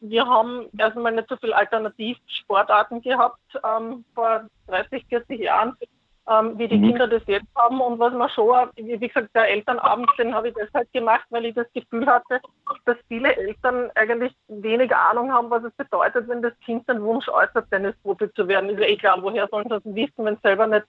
wir 0.01 0.27
haben 0.27 0.67
erstmal 0.77 1.13
nicht 1.13 1.29
so 1.29 1.37
viele 1.37 1.57
Alternativsportarten 1.57 3.01
gehabt 3.01 3.41
ähm, 3.65 4.05
vor 4.15 4.47
30, 4.67 5.05
40 5.09 5.41
Jahren 5.41 5.77
ähm, 6.31 6.59
wie 6.59 6.69
die 6.69 6.79
mhm. 6.79 6.89
Kinder 6.89 7.09
das 7.09 7.23
jetzt 7.27 7.49
haben. 7.57 7.81
Und 7.81 7.99
was 7.99 8.13
man 8.13 8.29
schon, 8.31 8.69
wie 8.77 8.99
gesagt, 8.99 9.35
der 9.35 9.49
Elternabend, 9.49 10.11
den 10.19 10.35
habe 10.35 10.49
ich 10.49 10.55
deshalb 10.55 10.93
gemacht, 10.93 11.25
weil 11.31 11.47
ich 11.47 11.55
das 11.55 11.67
Gefühl 11.73 12.07
hatte, 12.07 12.41
dass 12.85 12.97
viele 13.09 13.35
Eltern 13.37 13.91
eigentlich 13.95 14.35
wenig 14.49 14.95
Ahnung 14.95 15.33
haben, 15.33 15.51
was 15.51 15.65
es 15.65 15.73
bedeutet, 15.73 16.29
wenn 16.29 16.43
das 16.43 16.53
Kind 16.65 16.89
den 16.89 17.03
Wunsch 17.03 17.29
äußert, 17.29 17.71
Tennisprofi 17.71 18.33
zu 18.35 18.47
werden. 18.47 18.71
Ist 18.71 18.81
ja 18.81 18.87
eh 18.87 18.97
klar, 18.97 19.23
woher 19.23 19.49
sollen 19.49 19.65
sie 19.65 19.71
das 19.71 19.85
wissen, 19.85 20.25
wenn 20.25 20.37
sie 20.37 20.43
selber 20.43 20.67
nicht 20.67 20.85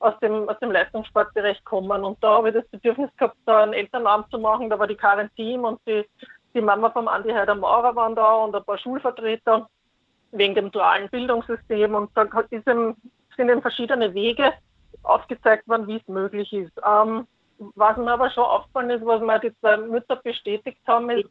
aus 0.00 0.18
dem, 0.20 0.48
aus 0.48 0.58
dem 0.58 0.72
Leistungssportbereich 0.72 1.64
kommen. 1.64 2.04
Und 2.04 2.22
da 2.22 2.36
habe 2.36 2.48
ich 2.48 2.54
das 2.54 2.66
Bedürfnis 2.68 3.10
gehabt, 3.16 3.36
da 3.46 3.62
einen 3.62 3.72
Elternabend 3.72 4.30
zu 4.30 4.38
machen. 4.38 4.68
Da 4.68 4.78
war 4.78 4.86
die 4.86 4.96
Karin 4.96 5.30
Team 5.36 5.64
und 5.64 5.80
die, 5.86 6.04
die 6.54 6.60
Mama 6.60 6.90
vom 6.90 7.08
Andi 7.08 7.30
Heider 7.30 7.54
Maurer 7.54 7.94
waren 7.96 8.14
da 8.14 8.34
und 8.34 8.54
ein 8.54 8.64
paar 8.64 8.78
Schulvertreter 8.78 9.68
wegen 10.32 10.54
dem 10.54 10.70
dualen 10.70 11.08
Bildungssystem. 11.08 11.94
Und 11.94 12.10
da 12.14 12.24
ist 12.50 12.66
eben, 12.66 12.96
sind 13.36 13.48
eben 13.48 13.62
verschiedene 13.62 14.12
Wege, 14.12 14.52
aufgezeigt 15.02 15.68
worden, 15.68 15.86
wie 15.86 15.96
es 15.96 16.08
möglich 16.08 16.52
ist. 16.52 16.72
Ähm, 16.86 17.26
was 17.76 17.96
mir 17.96 18.12
aber 18.12 18.30
schon 18.30 18.44
aufgefallen 18.44 18.90
ist, 18.90 19.06
was 19.06 19.20
mir 19.20 19.38
die 19.38 19.56
zwei 19.60 19.76
Mütter 19.76 20.16
bestätigt 20.16 20.80
haben, 20.86 21.10
ist, 21.10 21.28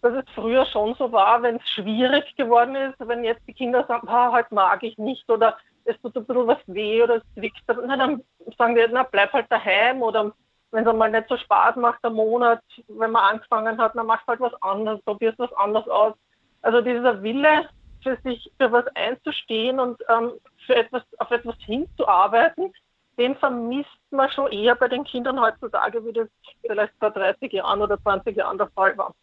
dass 0.00 0.12
es 0.14 0.24
früher 0.34 0.64
schon 0.66 0.94
so 0.94 1.10
war, 1.12 1.42
wenn 1.42 1.56
es 1.56 1.68
schwierig 1.70 2.36
geworden 2.36 2.74
ist, 2.74 2.96
wenn 2.98 3.24
jetzt 3.24 3.46
die 3.46 3.54
Kinder 3.54 3.84
sagen, 3.86 4.08
ah, 4.08 4.32
heute 4.32 4.54
mag 4.54 4.82
ich 4.82 4.96
nicht 4.98 5.28
oder 5.30 5.56
es 5.84 6.00
tut 6.00 6.16
ein 6.16 6.24
bisschen 6.24 6.46
was 6.46 6.58
weh 6.66 7.02
oder 7.02 7.16
es 7.16 7.22
zwickt, 7.34 7.62
na, 7.66 7.96
dann 7.96 8.22
sagen 8.56 8.74
die, 8.74 8.84
na, 8.90 9.02
bleib 9.04 9.32
halt 9.32 9.50
daheim 9.50 10.02
oder 10.02 10.32
wenn 10.70 10.84
es 10.84 10.88
einmal 10.88 11.10
nicht 11.10 11.28
so 11.28 11.36
Spaß 11.36 11.76
macht, 11.76 12.04
am 12.04 12.14
Monat, 12.14 12.62
wenn 12.88 13.10
man 13.10 13.24
angefangen 13.24 13.78
hat, 13.78 13.96
dann 13.96 14.06
macht 14.06 14.26
halt 14.26 14.40
was 14.40 14.52
anderes, 14.62 15.00
probierst 15.02 15.38
was 15.38 15.52
anderes 15.54 15.88
aus. 15.88 16.14
Also 16.62 16.82
dieser 16.82 17.22
Wille, 17.22 17.68
für 18.02 18.16
sich 18.22 18.50
für 18.58 18.70
was 18.70 18.86
einzustehen 18.94 19.80
und 19.80 20.00
ähm, 20.08 20.32
für 20.66 20.76
etwas, 20.76 21.02
auf 21.18 21.30
etwas 21.30 21.56
hinzuarbeiten, 21.60 22.72
den 23.18 23.36
vermisst 23.36 23.90
man 24.10 24.30
schon 24.30 24.50
eher 24.52 24.74
bei 24.76 24.88
den 24.88 25.04
Kindern 25.04 25.40
heutzutage, 25.40 26.04
wie 26.04 26.12
das 26.12 26.28
vielleicht 26.64 26.92
vor 26.98 27.10
30 27.10 27.52
Jahren 27.52 27.82
oder 27.82 28.00
20 28.00 28.36
Jahren 28.36 28.58
der 28.58 28.68
Fall 28.68 28.96
war. 28.96 29.14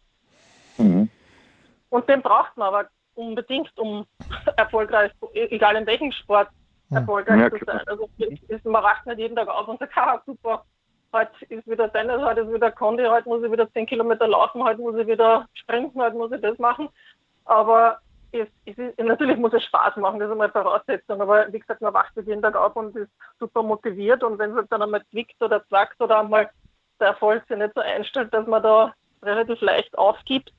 Mhm. 0.76 1.08
Und 1.88 2.08
den 2.08 2.22
braucht 2.22 2.56
man 2.56 2.68
aber 2.68 2.88
unbedingt, 3.14 3.76
um 3.78 4.06
erfolgreich, 4.56 5.12
egal 5.32 5.76
in 5.76 5.86
welchem 5.86 6.12
Sport, 6.12 6.48
erfolgreich 6.90 7.40
ja, 7.40 7.50
zu 7.50 7.64
sein. 7.64 7.80
Also 7.86 8.08
ist, 8.18 8.64
man 8.64 8.82
wacht 8.82 9.06
nicht 9.06 9.18
jeden 9.18 9.34
Tag 9.34 9.48
auf 9.48 9.66
und 9.66 9.78
sagt, 9.80 9.96
ha, 9.96 10.22
super, 10.26 10.64
heute 11.12 11.32
ist 11.48 11.66
wieder 11.66 11.90
Tennis, 11.90 12.20
heute 12.22 12.42
ist 12.42 12.52
wieder 12.52 12.70
Kondi, 12.70 13.04
heute 13.04 13.28
muss 13.28 13.42
ich 13.42 13.50
wieder 13.50 13.70
10 13.72 13.86
Kilometer 13.86 14.28
laufen, 14.28 14.62
heute 14.62 14.80
muss 14.80 14.96
ich 14.96 15.06
wieder 15.06 15.46
sprinten, 15.54 16.00
heute 16.00 16.16
muss 16.16 16.32
ich 16.32 16.40
das 16.40 16.58
machen. 16.58 16.88
Aber 17.44 17.98
es, 18.40 18.48
es 18.64 18.78
ist, 18.78 18.98
natürlich 18.98 19.36
muss 19.36 19.52
es 19.52 19.64
Spaß 19.64 19.96
machen, 19.96 20.18
das 20.18 20.26
ist 20.26 20.32
einmal 20.32 20.50
Voraussetzung, 20.50 21.20
aber 21.20 21.52
wie 21.52 21.58
gesagt, 21.58 21.80
man 21.80 21.94
wacht 21.94 22.12
jeden 22.16 22.42
Tag 22.42 22.56
auf 22.56 22.74
und 22.76 22.96
ist 22.96 23.10
super 23.38 23.62
motiviert 23.62 24.22
und 24.22 24.38
wenn 24.38 24.56
es 24.56 24.68
dann 24.68 24.82
einmal 24.82 25.02
zwickt 25.10 25.40
oder 25.42 25.66
zwackt 25.68 26.00
oder 26.00 26.20
einmal 26.20 26.50
der 27.00 27.08
Erfolg 27.08 27.46
sich 27.48 27.56
nicht 27.56 27.74
so 27.74 27.80
einstellt, 27.80 28.32
dass 28.32 28.46
man 28.46 28.62
da 28.62 28.94
relativ 29.22 29.60
leicht 29.60 29.96
aufgibt, 29.98 30.52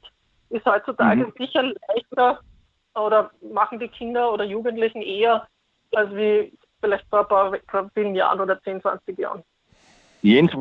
ist 0.50 0.66
heutzutage 0.66 1.26
mhm. 1.26 1.34
sicher 1.38 1.64
leichter 1.64 2.40
oder 2.96 3.32
machen 3.54 3.80
die 3.80 3.88
Kinder 3.88 4.32
oder 4.32 4.44
Jugendlichen 4.44 5.02
eher 5.02 5.48
als 5.94 6.14
wie 6.16 6.54
vielleicht 6.82 7.08
vor 7.10 7.22
ein 7.22 7.28
paar 7.28 7.54
vor 7.70 7.90
vielen 7.94 8.16
Jahren 8.16 8.40
oder 8.40 8.62
10, 8.62 8.82
20 8.82 9.18
Jahren. 9.18 9.44
Jens, 10.22 10.52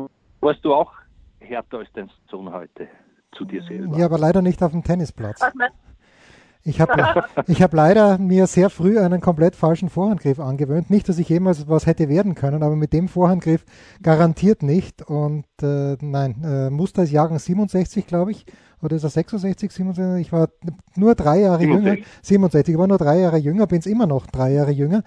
warst 0.41 0.63
du 0.63 0.73
auch 0.73 0.93
härter 1.39 1.79
als 1.79 1.89
dein 1.93 2.09
Sohn 2.29 2.51
heute 2.51 2.87
zu 3.33 3.45
dir 3.45 3.63
selber? 3.63 3.97
Ja, 3.97 4.05
aber 4.05 4.17
leider 4.17 4.41
nicht 4.41 4.61
auf 4.63 4.71
dem 4.71 4.83
Tennisplatz. 4.83 5.41
Also 5.41 5.59
ich 6.67 6.81
habe 6.81 7.23
ich 7.47 7.61
hab 7.61 7.73
leider 7.73 8.17
mir 8.17 8.45
sehr 8.47 8.69
früh 8.69 8.99
einen 8.99 9.21
komplett 9.21 9.55
falschen 9.55 9.89
Vorhandgriff 9.89 10.39
angewöhnt. 10.39 10.89
Nicht, 10.89 11.07
dass 11.09 11.17
ich 11.17 11.29
jemals 11.29 11.67
was 11.67 11.85
hätte 11.85 12.09
werden 12.09 12.35
können, 12.35 12.63
aber 12.63 12.75
mit 12.75 12.93
dem 12.93 13.07
Vorhandgriff 13.07 13.63
garantiert 14.01 14.63
nicht. 14.63 15.01
Und 15.01 15.45
äh, 15.61 15.97
nein, 16.01 16.43
äh, 16.43 16.69
Muster 16.69 17.03
ist 17.03 17.11
Jahrgang 17.11 17.39
67, 17.39 18.05
glaube 18.05 18.31
ich. 18.31 18.45
Oder 18.81 18.95
ist 18.97 19.03
er 19.03 19.09
66, 19.09 19.71
67? 19.71 20.27
Ich 20.27 20.31
war 20.31 20.49
nur 20.95 21.15
drei 21.15 21.39
Jahre 21.39 21.59
67. 21.59 21.85
jünger. 21.85 22.07
67, 22.21 22.73
ich 22.73 22.79
war 22.79 22.87
nur 22.87 22.97
drei 22.97 23.19
Jahre 23.19 23.37
jünger, 23.37 23.65
bin 23.65 23.79
es 23.79 23.85
immer 23.85 24.05
noch 24.05 24.27
drei 24.27 24.51
Jahre 24.51 24.71
jünger. 24.71 25.03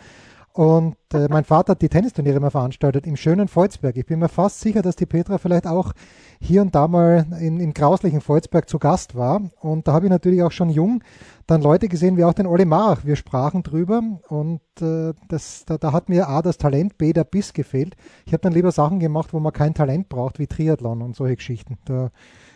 Und 0.52 0.96
äh, 1.14 1.28
mein 1.28 1.44
Vater 1.44 1.72
hat 1.72 1.82
die 1.82 1.88
Tennisturniere 1.88 2.38
immer 2.38 2.50
veranstaltet 2.50 3.06
im 3.06 3.16
schönen 3.16 3.46
Volzberg. 3.46 3.96
Ich 3.96 4.06
bin 4.06 4.18
mir 4.18 4.28
fast 4.28 4.60
sicher, 4.60 4.82
dass 4.82 4.96
die 4.96 5.06
Petra 5.06 5.38
vielleicht 5.38 5.66
auch 5.66 5.92
hier 6.40 6.60
und 6.62 6.74
da 6.74 6.88
mal 6.88 7.26
in, 7.40 7.60
im 7.60 7.72
grauslichen 7.72 8.20
Volzberg 8.20 8.68
zu 8.68 8.80
Gast 8.80 9.14
war. 9.14 9.42
Und 9.60 9.86
da 9.86 9.92
habe 9.92 10.06
ich 10.06 10.10
natürlich 10.10 10.42
auch 10.42 10.50
schon 10.50 10.68
jung 10.68 11.04
dann 11.46 11.62
Leute 11.62 11.88
gesehen, 11.88 12.16
wie 12.16 12.24
auch 12.24 12.32
den 12.32 12.46
Olli 12.46 12.64
Marach. 12.64 13.04
Wir 13.04 13.14
sprachen 13.14 13.62
drüber 13.62 14.02
und 14.28 14.60
äh, 14.80 15.12
das, 15.28 15.64
da, 15.66 15.78
da 15.78 15.92
hat 15.92 16.08
mir 16.08 16.28
A, 16.28 16.42
das 16.42 16.58
Talent, 16.58 16.98
B, 16.98 17.12
der 17.12 17.24
Biss 17.24 17.52
gefehlt. 17.52 17.94
Ich 18.26 18.32
habe 18.32 18.42
dann 18.42 18.52
lieber 18.52 18.72
Sachen 18.72 18.98
gemacht, 18.98 19.32
wo 19.32 19.38
man 19.38 19.52
kein 19.52 19.74
Talent 19.74 20.08
braucht, 20.08 20.40
wie 20.40 20.48
Triathlon 20.48 21.02
und 21.02 21.14
solche 21.14 21.36
Geschichten. 21.36 21.78
Da 21.84 22.10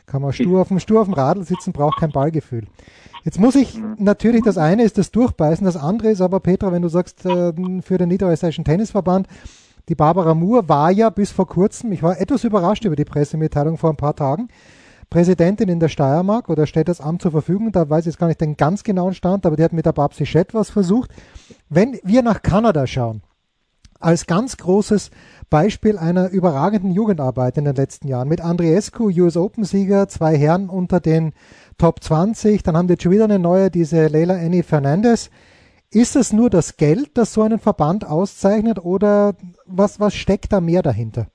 kann 0.06 0.22
man 0.22 0.32
stur 0.32 0.60
auf 0.60 0.68
dem, 0.68 0.80
stur 0.80 1.00
auf 1.00 1.06
dem 1.06 1.14
Radl 1.14 1.44
sitzen, 1.44 1.72
braucht 1.72 1.98
kein 1.98 2.10
Ballgefühl. 2.10 2.66
Jetzt 3.24 3.40
muss 3.40 3.54
ich 3.54 3.80
natürlich, 3.96 4.42
das 4.42 4.58
eine 4.58 4.82
ist 4.82 4.98
das 4.98 5.10
Durchbeißen, 5.10 5.64
das 5.64 5.76
andere 5.76 6.10
ist 6.10 6.20
aber, 6.20 6.40
Petra, 6.40 6.72
wenn 6.72 6.82
du 6.82 6.88
sagst, 6.88 7.24
äh, 7.24 7.52
für 7.80 7.98
den 7.98 8.08
Niederösterreichischen 8.08 8.64
Tennisverband, 8.64 9.28
die 9.88 9.94
Barbara 9.94 10.34
Moore 10.34 10.68
war 10.68 10.90
ja 10.90 11.10
bis 11.10 11.30
vor 11.30 11.46
kurzem, 11.46 11.92
ich 11.92 12.02
war 12.02 12.20
etwas 12.20 12.44
überrascht 12.44 12.84
über 12.84 12.96
die 12.96 13.04
Pressemitteilung 13.04 13.78
vor 13.78 13.90
ein 13.90 13.96
paar 13.96 14.14
Tagen, 14.14 14.48
Präsidentin 15.10 15.68
in 15.68 15.80
der 15.80 15.88
Steiermark 15.88 16.48
oder 16.48 16.66
stellt 16.66 16.88
das 16.88 17.00
Amt 17.00 17.22
zur 17.22 17.30
Verfügung, 17.30 17.72
da 17.72 17.88
weiß 17.88 18.00
ich 18.00 18.06
jetzt 18.06 18.18
gar 18.18 18.26
nicht 18.26 18.40
den 18.40 18.56
ganz 18.56 18.82
genauen 18.82 19.14
Stand, 19.14 19.46
aber 19.46 19.56
die 19.56 19.62
hat 19.62 19.72
mit 19.72 19.86
der 19.86 19.92
Babsi 19.92 20.26
Schett 20.26 20.54
was 20.54 20.70
versucht. 20.70 21.10
Wenn 21.68 21.98
wir 22.02 22.22
nach 22.22 22.42
Kanada 22.42 22.86
schauen, 22.86 23.22
als 24.00 24.26
ganz 24.26 24.56
großes 24.56 25.10
Beispiel 25.54 25.98
einer 25.98 26.30
überragenden 26.30 26.90
Jugendarbeit 26.90 27.56
in 27.58 27.64
den 27.64 27.76
letzten 27.76 28.08
Jahren. 28.08 28.26
Mit 28.26 28.40
Andriescu, 28.40 29.04
US 29.04 29.36
Open 29.36 29.62
Sieger, 29.62 30.08
zwei 30.08 30.36
Herren 30.36 30.68
unter 30.68 30.98
den 30.98 31.32
Top 31.78 32.02
20, 32.02 32.64
dann 32.64 32.76
haben 32.76 32.88
die 32.88 32.96
schon 33.00 33.12
wieder 33.12 33.22
eine 33.22 33.38
neue, 33.38 33.70
diese 33.70 34.08
Leila 34.08 34.34
Annie 34.34 34.64
Fernandez. 34.64 35.30
Ist 35.92 36.16
es 36.16 36.32
nur 36.32 36.50
das 36.50 36.76
Geld, 36.76 37.16
das 37.16 37.34
so 37.34 37.42
einen 37.42 37.60
Verband 37.60 38.04
auszeichnet 38.04 38.80
oder 38.84 39.34
was, 39.64 40.00
was 40.00 40.16
steckt 40.16 40.52
da 40.52 40.60
mehr 40.60 40.82
dahinter? 40.82 41.28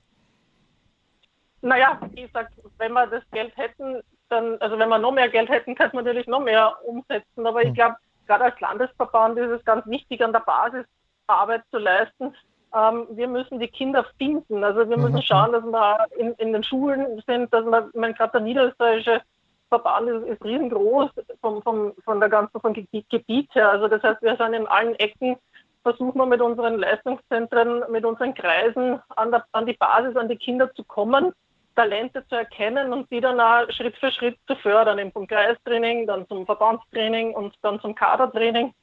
Naja, 1.61 1.97
ich 2.13 2.29
sag, 2.33 2.49
wenn 2.77 2.91
wir 2.91 3.07
das 3.07 3.23
Geld 3.31 3.55
hätten, 3.55 4.01
dann, 4.27 4.57
also 4.59 4.77
wenn 4.77 4.89
wir 4.89 4.99
noch 4.99 5.13
mehr 5.13 5.29
Geld 5.29 5.47
hätten, 5.47 5.75
könnte 5.75 5.95
man 5.95 6.03
natürlich 6.03 6.27
noch 6.27 6.41
mehr 6.41 6.73
umsetzen. 6.85 7.47
Aber 7.47 7.61
ich 7.61 7.69
hm. 7.69 7.73
glaube, 7.73 7.95
gerade 8.27 8.43
als 8.43 8.59
Landesverband 8.59 9.37
ist 9.37 9.51
es 9.51 9.63
ganz 9.63 9.87
wichtig, 9.87 10.21
an 10.21 10.33
der 10.33 10.41
Basis 10.41 10.85
Arbeit 11.27 11.63
zu 11.71 11.77
leisten. 11.77 12.35
Ähm, 12.75 13.07
wir 13.11 13.27
müssen 13.27 13.59
die 13.59 13.67
Kinder 13.67 14.05
finden. 14.17 14.63
Also 14.63 14.87
wir 14.89 14.97
müssen 14.97 15.15
mhm. 15.15 15.21
schauen, 15.21 15.51
dass 15.51 15.63
wir 15.63 16.05
in, 16.17 16.33
in 16.33 16.53
den 16.53 16.63
Schulen 16.63 17.21
sind, 17.25 17.53
dass 17.53 17.65
man, 17.65 17.89
meine, 17.93 18.13
gerade 18.13 18.33
der 18.33 18.41
niederösterreichische 18.41 19.21
Verband 19.69 20.09
ist, 20.09 20.27
ist 20.27 20.43
riesengroß 20.43 21.11
vom, 21.41 21.61
vom, 21.61 21.93
von 22.03 22.19
der 22.19 22.29
ganzen 22.29 22.59
vom 22.59 22.73
Gebiet 22.73 23.53
her. 23.53 23.69
Also 23.69 23.87
das 23.87 24.03
heißt, 24.03 24.21
wir 24.21 24.35
sind 24.35 24.53
in 24.53 24.67
allen 24.67 24.95
Ecken, 24.95 25.37
versuchen 25.83 26.17
wir 26.17 26.25
mit 26.25 26.41
unseren 26.41 26.77
Leistungszentren, 26.77 27.83
mit 27.89 28.05
unseren 28.05 28.33
Kreisen 28.33 28.99
an, 29.15 29.31
der, 29.31 29.45
an 29.51 29.65
die 29.65 29.73
Basis, 29.73 30.15
an 30.15 30.27
die 30.27 30.35
Kinder 30.35 30.73
zu 30.73 30.83
kommen, 30.83 31.33
Talente 31.75 32.25
zu 32.27 32.35
erkennen 32.35 32.91
und 32.91 33.09
die 33.11 33.21
dann 33.21 33.39
auch 33.39 33.69
Schritt 33.71 33.95
für 33.97 34.11
Schritt 34.11 34.37
zu 34.47 34.55
fördern, 34.57 34.99
eben 34.99 35.11
vom 35.11 35.27
Kreistraining, 35.27 36.07
dann 36.07 36.27
zum 36.27 36.45
Verbandstraining 36.45 37.33
und 37.33 37.55
dann 37.61 37.79
zum 37.79 37.95
Kadertraining. 37.95 38.73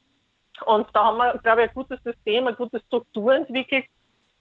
Und 0.64 0.88
da 0.92 1.04
haben 1.04 1.18
wir, 1.18 1.38
glaube 1.38 1.62
ich, 1.62 1.68
ein 1.68 1.74
gutes 1.74 2.02
System, 2.02 2.46
eine 2.46 2.56
gute 2.56 2.80
Struktur 2.80 3.34
entwickelt. 3.34 3.86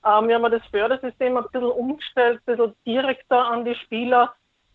Ähm, 0.05 0.27
wir 0.27 0.35
haben 0.35 0.51
das 0.51 0.65
Fördersystem 0.67 1.37
ein 1.37 1.43
bisschen 1.43 1.63
umgestellt, 1.63 2.41
ein 2.45 2.57
bisschen 2.57 2.75
direkter 2.85 3.45
an 3.45 3.65
die 3.65 3.75
Spieler. 3.75 4.33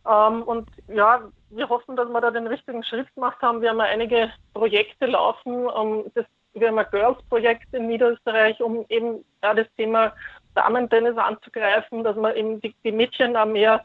Ähm, 0.09 0.43
und 0.43 0.69
ja, 0.89 1.23
wir 1.51 1.69
hoffen, 1.69 1.97
dass 1.97 2.09
wir 2.09 2.21
da 2.21 2.31
den 2.31 2.47
richtigen 2.47 2.83
Schritt 2.85 3.13
gemacht 3.15 3.41
haben. 3.43 3.61
Wir 3.61 3.71
haben 3.71 3.81
einige 3.81 4.33
Projekte 4.55 5.07
laufen. 5.07 5.67
Um 5.67 6.05
das, 6.15 6.27
wir 6.55 6.69
haben 6.69 6.79
ein 6.79 6.87
Girls-Projekt 6.91 7.73
in 7.73 7.87
Niederösterreich, 7.87 8.61
um 8.61 8.85
eben 8.89 9.25
ja, 9.43 9.55
das 9.55 9.67
Thema 9.77 10.13
Damen-Tennis 10.55 11.17
anzugreifen, 11.17 12.03
dass 12.03 12.17
man 12.17 12.35
eben 12.35 12.61
die, 12.61 12.75
die 12.85 12.93
Mädchen 12.93 13.35
da 13.35 13.45
mehr 13.45 13.85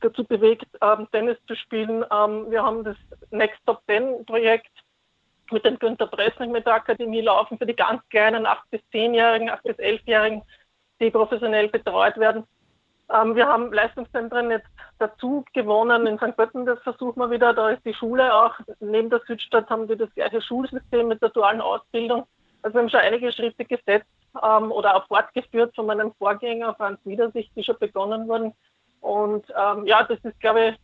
dazu 0.00 0.24
bewegt, 0.24 0.66
ähm, 0.82 1.08
Tennis 1.12 1.38
zu 1.46 1.56
spielen. 1.56 2.04
Ähm, 2.10 2.50
wir 2.50 2.62
haben 2.62 2.84
das 2.84 2.96
Next 3.30 3.60
Top 3.66 3.82
Ten 3.86 4.24
Projekt 4.24 4.70
mit 5.52 5.64
dem 5.64 5.78
Günter 5.78 6.06
Pressling 6.06 6.52
mit 6.52 6.66
der 6.66 6.74
Akademie 6.74 7.20
laufen 7.20 7.58
für 7.58 7.66
die 7.66 7.76
ganz 7.76 8.02
kleinen 8.08 8.46
8- 8.46 8.58
bis 8.70 8.80
10-Jährigen, 8.92 9.50
8- 9.50 9.62
bis 9.62 9.76
11-Jährigen, 9.76 10.42
die 11.00 11.10
professionell 11.10 11.68
betreut 11.68 12.16
werden. 12.16 12.44
Ähm, 13.12 13.36
wir 13.36 13.46
haben 13.46 13.72
Leistungszentren 13.72 14.50
jetzt 14.50 14.68
dazu 14.98 15.44
gewonnen. 15.54 16.06
In 16.06 16.18
St. 16.18 16.36
Pötten, 16.36 16.66
das 16.66 16.82
versuchen 16.82 17.20
wir 17.20 17.30
wieder. 17.30 17.54
Da 17.54 17.70
ist 17.70 17.84
die 17.84 17.94
Schule 17.94 18.34
auch. 18.34 18.54
Neben 18.80 19.10
der 19.10 19.20
Südstadt 19.26 19.70
haben 19.70 19.88
wir 19.88 19.96
das 19.96 20.12
gleiche 20.14 20.42
Schulsystem 20.42 21.08
mit 21.08 21.22
der 21.22 21.28
dualen 21.30 21.60
Ausbildung. 21.60 22.26
Also 22.62 22.74
wir 22.74 22.82
haben 22.82 22.90
schon 22.90 23.00
einige 23.00 23.30
Schritte 23.32 23.64
gesetzt 23.64 24.08
ähm, 24.42 24.72
oder 24.72 24.96
auch 24.96 25.06
fortgeführt 25.06 25.74
von 25.76 25.86
meinem 25.86 26.12
Vorgänger 26.14 26.74
Franz 26.74 26.98
Wiedersicht, 27.04 27.52
die 27.54 27.62
schon 27.62 27.78
begonnen 27.78 28.26
wurden. 28.26 28.54
Und 29.00 29.46
ähm, 29.56 29.86
ja, 29.86 30.02
das 30.02 30.18
ist, 30.24 30.40
glaube 30.40 30.68
ich, 30.68 30.76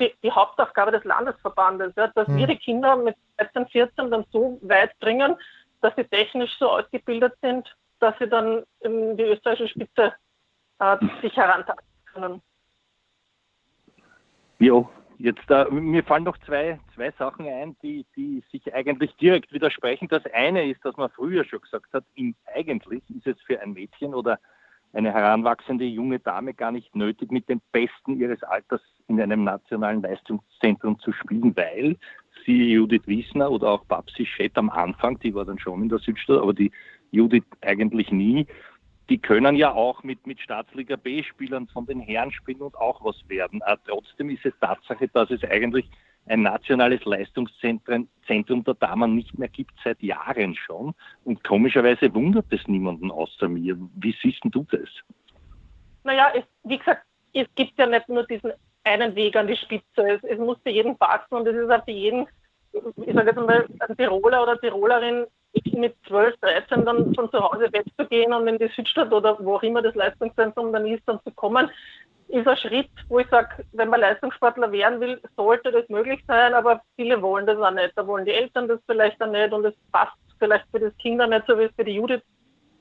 die, 0.00 0.12
die 0.22 0.30
Hauptaufgabe 0.30 0.92
des 0.92 1.04
Landesverbandes, 1.04 1.92
ja, 1.96 2.08
dass 2.08 2.28
mhm. 2.28 2.36
wir 2.38 2.46
die 2.46 2.56
Kinder 2.56 2.96
mit 2.96 3.16
13, 3.38 3.66
14 3.66 4.10
dann 4.10 4.24
so 4.32 4.58
weit 4.62 4.98
bringen, 4.98 5.36
dass 5.80 5.94
sie 5.96 6.04
technisch 6.04 6.50
so 6.58 6.70
ausgebildet 6.70 7.34
sind, 7.42 7.74
dass 8.00 8.16
sie 8.18 8.28
dann 8.28 8.64
in 8.80 9.16
die 9.16 9.24
österreichische 9.24 9.68
Spitze 9.68 10.14
äh, 10.78 10.96
sich 11.22 11.36
herantasten 11.36 11.84
können. 12.12 12.42
Jo, 14.58 14.88
jetzt 15.18 15.50
äh, 15.50 15.64
mir 15.70 16.04
fallen 16.04 16.24
noch 16.24 16.38
zwei, 16.38 16.80
zwei 16.94 17.10
Sachen 17.12 17.46
ein, 17.46 17.76
die, 17.82 18.06
die 18.16 18.42
sich 18.50 18.72
eigentlich 18.74 19.14
direkt 19.16 19.52
widersprechen. 19.52 20.08
Das 20.08 20.24
eine 20.32 20.68
ist, 20.68 20.84
dass 20.84 20.96
man 20.96 21.10
früher 21.10 21.44
schon 21.44 21.60
gesagt 21.60 21.92
hat, 21.92 22.04
in, 22.14 22.34
eigentlich 22.54 23.02
ist 23.10 23.26
es 23.26 23.40
für 23.42 23.60
ein 23.60 23.72
Mädchen 23.72 24.14
oder 24.14 24.38
eine 24.92 25.12
heranwachsende 25.12 25.84
junge 25.84 26.20
Dame 26.20 26.54
gar 26.54 26.70
nicht 26.70 26.94
nötig, 26.94 27.30
mit 27.30 27.48
den 27.48 27.60
Besten 27.72 28.18
ihres 28.20 28.42
Alters 28.44 28.80
in 29.08 29.20
einem 29.20 29.44
nationalen 29.44 30.02
Leistungszentrum 30.02 30.98
zu 31.00 31.12
spielen, 31.12 31.56
weil 31.56 31.96
sie 32.44 32.72
Judith 32.72 33.06
Wiesner 33.06 33.50
oder 33.50 33.68
auch 33.68 33.84
Babsi 33.84 34.26
Schett 34.26 34.56
am 34.56 34.70
Anfang, 34.70 35.18
die 35.20 35.34
war 35.34 35.44
dann 35.44 35.58
schon 35.58 35.82
in 35.82 35.88
der 35.88 35.98
Südstadt, 35.98 36.40
aber 36.40 36.54
die 36.54 36.70
Judith 37.10 37.44
eigentlich 37.60 38.10
nie, 38.10 38.46
die 39.08 39.18
können 39.18 39.56
ja 39.56 39.72
auch 39.72 40.02
mit, 40.02 40.26
mit 40.26 40.40
Staatsliga 40.40 40.96
B-Spielern 40.96 41.68
von 41.68 41.86
den 41.86 42.00
Herren 42.00 42.32
spielen 42.32 42.62
und 42.62 42.74
auch 42.76 43.04
was 43.04 43.16
werden. 43.28 43.62
Aber 43.62 43.80
trotzdem 43.86 44.30
ist 44.30 44.46
es 44.46 44.54
Tatsache, 44.60 45.08
dass 45.08 45.30
es 45.30 45.44
eigentlich 45.44 45.88
ein 46.26 46.42
nationales 46.42 47.04
Leistungszentrum 47.04 48.08
Zentrum 48.26 48.64
der 48.64 48.74
Damen 48.74 49.14
nicht 49.14 49.38
mehr 49.38 49.48
gibt 49.48 49.74
seit 49.84 50.02
Jahren 50.02 50.54
schon. 50.54 50.94
Und 51.24 51.44
komischerweise 51.44 52.14
wundert 52.14 52.46
es 52.50 52.66
niemanden 52.66 53.10
außer 53.10 53.46
mir. 53.46 53.76
Wie 53.96 54.16
siehst 54.22 54.40
du 54.44 54.66
das? 54.70 54.88
Naja, 56.04 56.32
es, 56.34 56.44
wie 56.62 56.78
gesagt, 56.78 57.04
es 57.34 57.46
gibt 57.54 57.78
ja 57.78 57.86
nicht 57.86 58.08
nur 58.08 58.26
diesen 58.26 58.52
einen 58.84 59.14
Weg 59.14 59.36
an 59.36 59.46
die 59.46 59.56
Spitze. 59.56 59.84
Es, 59.96 60.22
es 60.24 60.38
muss 60.38 60.58
für 60.62 60.70
jeden 60.70 60.96
passen 60.96 61.34
und 61.34 61.46
es 61.46 61.56
ist 61.56 61.70
auch 61.70 61.84
für 61.84 61.90
jeden, 61.90 62.26
ich 62.72 63.14
sage 63.14 63.30
jetzt 63.30 63.36
mal, 63.36 63.66
ein 63.80 63.96
Tiroler 63.96 64.42
oder 64.42 64.60
Tirolerin 64.60 65.26
mit 65.72 65.94
12, 66.06 66.34
13 66.40 66.84
dann 66.84 67.14
von 67.14 67.30
zu 67.30 67.38
Hause 67.40 67.72
wegzugehen 67.72 68.32
und 68.32 68.46
in 68.46 68.58
die 68.58 68.68
Südstadt 68.68 69.12
oder 69.12 69.36
wo 69.40 69.56
auch 69.56 69.62
immer 69.62 69.82
das 69.82 69.94
Leistungszentrum 69.94 70.72
dann 70.72 70.86
ist, 70.86 71.02
dann 71.06 71.20
zu 71.24 71.30
kommen 71.32 71.70
ist 72.28 72.48
ein 72.48 72.56
Schritt, 72.56 72.90
wo 73.08 73.18
ich 73.18 73.28
sage, 73.28 73.64
wenn 73.72 73.88
man 73.88 74.00
Leistungssportler 74.00 74.72
werden 74.72 75.00
will, 75.00 75.20
sollte 75.36 75.70
das 75.70 75.88
möglich 75.88 76.20
sein, 76.26 76.54
aber 76.54 76.82
viele 76.96 77.20
wollen 77.20 77.46
das 77.46 77.58
auch 77.58 77.70
nicht. 77.70 77.92
Da 77.96 78.06
wollen 78.06 78.24
die 78.24 78.32
Eltern 78.32 78.68
das 78.68 78.80
vielleicht 78.86 79.22
auch 79.22 79.30
nicht 79.30 79.52
und 79.52 79.64
es 79.64 79.74
passt 79.92 80.16
vielleicht 80.38 80.66
für 80.70 80.80
das 80.80 80.96
Kind 80.98 81.20
auch 81.20 81.28
nicht 81.28 81.46
so, 81.46 81.58
wie 81.58 81.64
es 81.64 81.74
für 81.76 81.84
die 81.84 81.94
Judith 81.94 82.22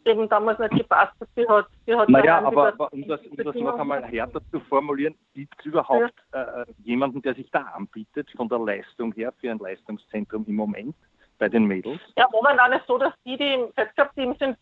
eben 0.06 0.30
damals 0.30 0.60
nicht 0.60 0.76
gepasst 0.76 1.14
hat. 1.20 1.28
Sie 1.36 1.48
hat, 1.48 1.68
sie 1.86 1.96
hat 1.96 2.10
naja, 2.10 2.40
aber, 2.40 2.70
aber 2.70 2.94
um, 2.94 3.08
das, 3.08 3.20
um 3.26 3.38
das 3.38 3.56
noch 3.56 3.80
einmal 3.80 4.04
härter 4.04 4.42
zu 4.52 4.60
formulieren, 4.62 5.16
gibt 5.34 5.54
es 5.60 5.66
überhaupt 5.66 6.14
ja. 6.34 6.62
äh, 6.62 6.66
jemanden, 6.84 7.22
der 7.22 7.36
sich 7.36 7.50
da 7.52 7.62
anbietet 7.62 8.30
von 8.36 8.50
der 8.50 8.60
Leistung 8.60 9.14
her 9.14 9.34
für 9.40 9.52
ein 9.52 9.60
Leistungszentrum 9.60 10.46
im 10.48 10.56
Moment 10.56 10.96
bei 11.40 11.50
den 11.50 11.66
Mädels? 11.66 12.00
Ja, 12.18 12.28
momentan 12.32 12.74
ist 12.74 12.88
so, 12.88 12.98
dass 12.98 13.14
die, 13.26 13.38
die 13.38 13.54
im 13.54 13.74
Festkraft-Team 13.74 14.36
sind, 14.40 14.58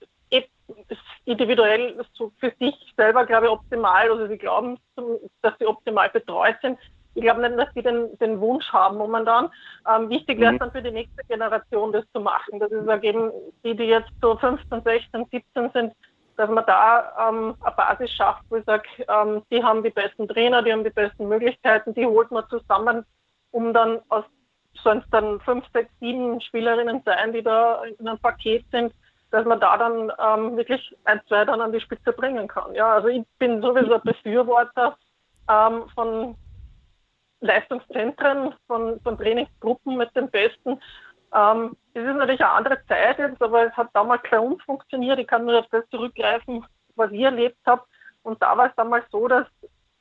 individuell 1.25 2.03
so 2.13 2.31
für 2.39 2.53
sich 2.59 2.75
selber, 2.95 3.25
glaube 3.25 3.47
ich, 3.47 3.51
optimal, 3.51 4.09
also 4.09 4.27
sie 4.27 4.37
glauben, 4.37 4.77
dass 5.41 5.57
sie 5.59 5.65
optimal 5.65 6.09
betreut 6.09 6.55
sind. 6.61 6.77
Ich 7.13 7.21
glaube 7.21 7.41
nicht, 7.41 7.57
dass 7.57 7.73
sie 7.73 7.81
den, 7.81 8.17
den 8.19 8.39
Wunsch 8.39 8.71
haben 8.71 8.97
momentan. 8.97 9.49
Ähm, 9.89 10.09
wichtig 10.09 10.39
wäre 10.39 10.53
es 10.53 10.55
mhm. 10.55 10.59
dann 10.59 10.71
für 10.71 10.81
die 10.81 10.91
nächste 10.91 11.23
Generation, 11.25 11.91
das 11.91 12.05
zu 12.13 12.21
machen. 12.21 12.59
Das 12.59 12.71
ist 12.71 12.87
eben 13.03 13.31
die, 13.63 13.75
die 13.75 13.83
jetzt 13.83 14.11
so 14.21 14.35
15, 14.37 14.81
16, 14.83 15.25
17 15.31 15.69
sind, 15.71 15.93
dass 16.37 16.49
man 16.49 16.65
da 16.65 17.29
ähm, 17.29 17.55
eine 17.61 17.75
Basis 17.75 18.11
schafft, 18.11 18.43
wo 18.49 18.55
ich 18.55 18.65
sage, 18.65 18.87
ähm, 19.07 19.43
die 19.51 19.63
haben 19.63 19.83
die 19.83 19.89
besten 19.89 20.27
Trainer, 20.27 20.61
die 20.61 20.71
haben 20.71 20.83
die 20.83 20.89
besten 20.89 21.27
Möglichkeiten, 21.27 21.93
die 21.93 22.05
holt 22.05 22.31
man 22.31 22.47
zusammen, 22.49 23.05
um 23.51 23.73
dann 23.73 23.99
aus 24.09 24.23
sonst 24.83 25.07
dann 25.11 25.39
fünf, 25.41 25.65
sechs, 25.73 25.91
sieben 25.99 26.39
Spielerinnen 26.41 27.01
sein, 27.05 27.33
die 27.33 27.43
da 27.43 27.83
in 27.83 28.07
einem 28.07 28.19
Paket 28.19 28.65
sind, 28.71 28.93
dass 29.31 29.45
man 29.45 29.59
da 29.59 29.77
dann 29.77 30.11
ähm, 30.19 30.57
wirklich 30.57 30.95
ein, 31.05 31.21
zwei 31.27 31.45
dann 31.45 31.61
an 31.61 31.71
die 31.71 31.81
Spitze 31.81 32.11
bringen 32.13 32.47
kann. 32.47 32.73
Ja, 32.75 32.93
also 32.93 33.07
ich 33.07 33.23
bin 33.37 33.61
sowieso 33.61 33.95
ein 33.95 34.01
Befürworter 34.03 34.97
ähm, 35.49 35.83
von 35.95 36.35
Leistungszentren, 37.41 38.53
von, 38.67 38.99
von 39.01 39.17
Trainingsgruppen 39.17 39.97
mit 39.97 40.15
den 40.15 40.29
Besten. 40.29 40.79
Ähm, 41.33 41.75
es 41.93 42.03
ist 42.03 42.15
natürlich 42.15 42.41
eine 42.41 42.51
andere 42.51 42.85
Zeit 42.87 43.19
jetzt, 43.19 43.41
aber 43.41 43.67
es 43.67 43.73
hat 43.73 43.89
damals 43.93 44.21
bei 44.29 44.39
uns 44.39 44.61
funktioniert. 44.63 45.19
Ich 45.19 45.27
kann 45.27 45.45
nur 45.45 45.59
auf 45.59 45.67
das 45.71 45.87
zurückgreifen, 45.89 46.65
was 46.95 47.11
ich 47.11 47.21
erlebt 47.21 47.57
habe. 47.65 47.83
Und 48.23 48.41
da 48.41 48.57
war 48.57 48.67
es 48.67 48.75
damals 48.75 49.05
so, 49.11 49.27
dass, 49.27 49.47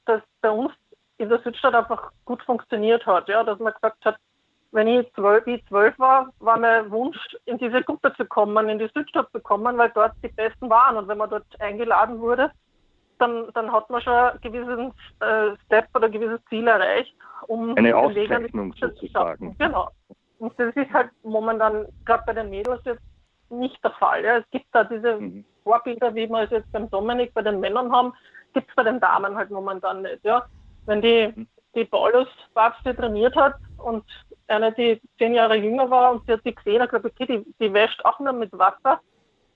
dass 0.04 0.22
bei 0.40 0.50
uns 0.50 0.72
in 1.18 1.28
der 1.28 1.40
Südstadt 1.40 1.74
einfach 1.74 2.12
gut 2.24 2.42
funktioniert 2.42 3.06
hat. 3.06 3.28
Ja, 3.28 3.44
dass 3.44 3.58
man 3.58 3.72
gesagt 3.74 4.04
hat, 4.04 4.16
wenn 4.72 4.86
ich 4.86 5.12
zwölf, 5.14 5.46
ich 5.46 5.64
zwölf 5.66 5.98
war, 5.98 6.32
war 6.38 6.58
mein 6.58 6.90
Wunsch, 6.90 7.18
in 7.44 7.58
diese 7.58 7.82
Gruppe 7.82 8.12
zu 8.16 8.24
kommen, 8.24 8.68
in 8.68 8.78
die 8.78 8.90
Südstadt 8.94 9.30
zu 9.32 9.40
kommen, 9.40 9.76
weil 9.78 9.90
dort 9.90 10.12
die 10.22 10.28
Besten 10.28 10.70
waren. 10.70 10.96
Und 10.96 11.08
wenn 11.08 11.18
man 11.18 11.30
dort 11.30 11.44
eingeladen 11.60 12.20
wurde, 12.20 12.52
dann, 13.20 13.48
dann 13.54 13.70
hat 13.72 13.88
man 13.90 14.00
schon 14.00 14.12
einen 14.12 14.40
gewissen 14.40 14.92
äh, 15.20 15.56
Step 15.66 15.88
oder 15.94 16.06
ein 16.06 16.12
gewisses 16.12 16.40
Ziel 16.48 16.66
erreicht, 16.66 17.14
um 17.48 17.76
eine 17.76 17.96
Auszeichnung 17.96 18.74
sozusagen. 18.78 19.56
Genau. 19.58 19.88
Und 20.38 20.58
das 20.58 20.74
ist 20.74 20.92
halt 20.92 21.10
momentan 21.22 21.86
gerade 22.04 22.22
bei 22.26 22.32
den 22.32 22.50
Mädels 22.50 22.80
jetzt 22.84 23.02
nicht 23.50 23.82
der 23.84 23.90
Fall. 23.92 24.24
Ja. 24.24 24.38
Es 24.38 24.50
gibt 24.50 24.66
da 24.72 24.84
diese 24.84 25.16
mhm. 25.16 25.44
Vorbilder, 25.64 26.14
wie 26.14 26.28
wir 26.28 26.42
es 26.42 26.50
jetzt 26.50 26.72
beim 26.72 26.88
Dominik 26.90 27.34
bei 27.34 27.42
den 27.42 27.60
Männern 27.60 27.92
haben, 27.92 28.14
gibt 28.54 28.68
es 28.68 28.74
bei 28.74 28.84
den 28.84 29.00
Damen 29.00 29.36
halt 29.36 29.50
momentan 29.50 30.02
nicht. 30.02 30.24
Ja. 30.24 30.46
Wenn 30.86 31.02
die, 31.02 31.32
mhm. 31.34 31.46
die 31.74 31.84
Paulus 31.84 32.28
Babste 32.54 32.96
trainiert 32.96 33.36
hat 33.36 33.54
und 33.78 34.04
eine, 34.48 34.72
die 34.72 35.00
zehn 35.18 35.34
Jahre 35.34 35.56
jünger 35.56 35.90
war 35.90 36.12
und 36.12 36.26
sie 36.26 36.32
hat 36.32 36.40
sie 36.44 36.54
gesehen, 36.54 36.82
hat 36.82 36.90
gesagt, 36.90 37.14
okay, 37.14 37.26
die, 37.26 37.54
die 37.60 37.72
wäscht 37.72 38.04
auch 38.04 38.18
nur 38.18 38.32
mit 38.32 38.50
Wasser 38.58 39.00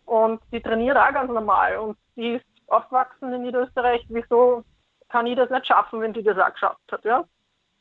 und 0.05 0.41
die 0.53 0.61
trainiert 0.61 0.97
auch 0.97 1.13
ganz 1.13 1.33
normal 1.33 1.79
und 1.79 1.97
die 2.17 2.35
ist 2.35 2.45
aufgewachsen 2.77 3.33
in 3.33 3.43
Niederösterreich, 3.43 4.05
wieso 4.09 4.65
kann 5.09 5.27
ich 5.27 5.37
das 5.37 5.51
nicht 5.51 5.67
schaffen, 5.67 6.01
wenn 6.01 6.13
die 6.13 6.23
das 6.23 6.39
auch 6.39 6.53
geschafft 6.53 6.93
hat, 6.93 7.05
ja? 7.05 7.25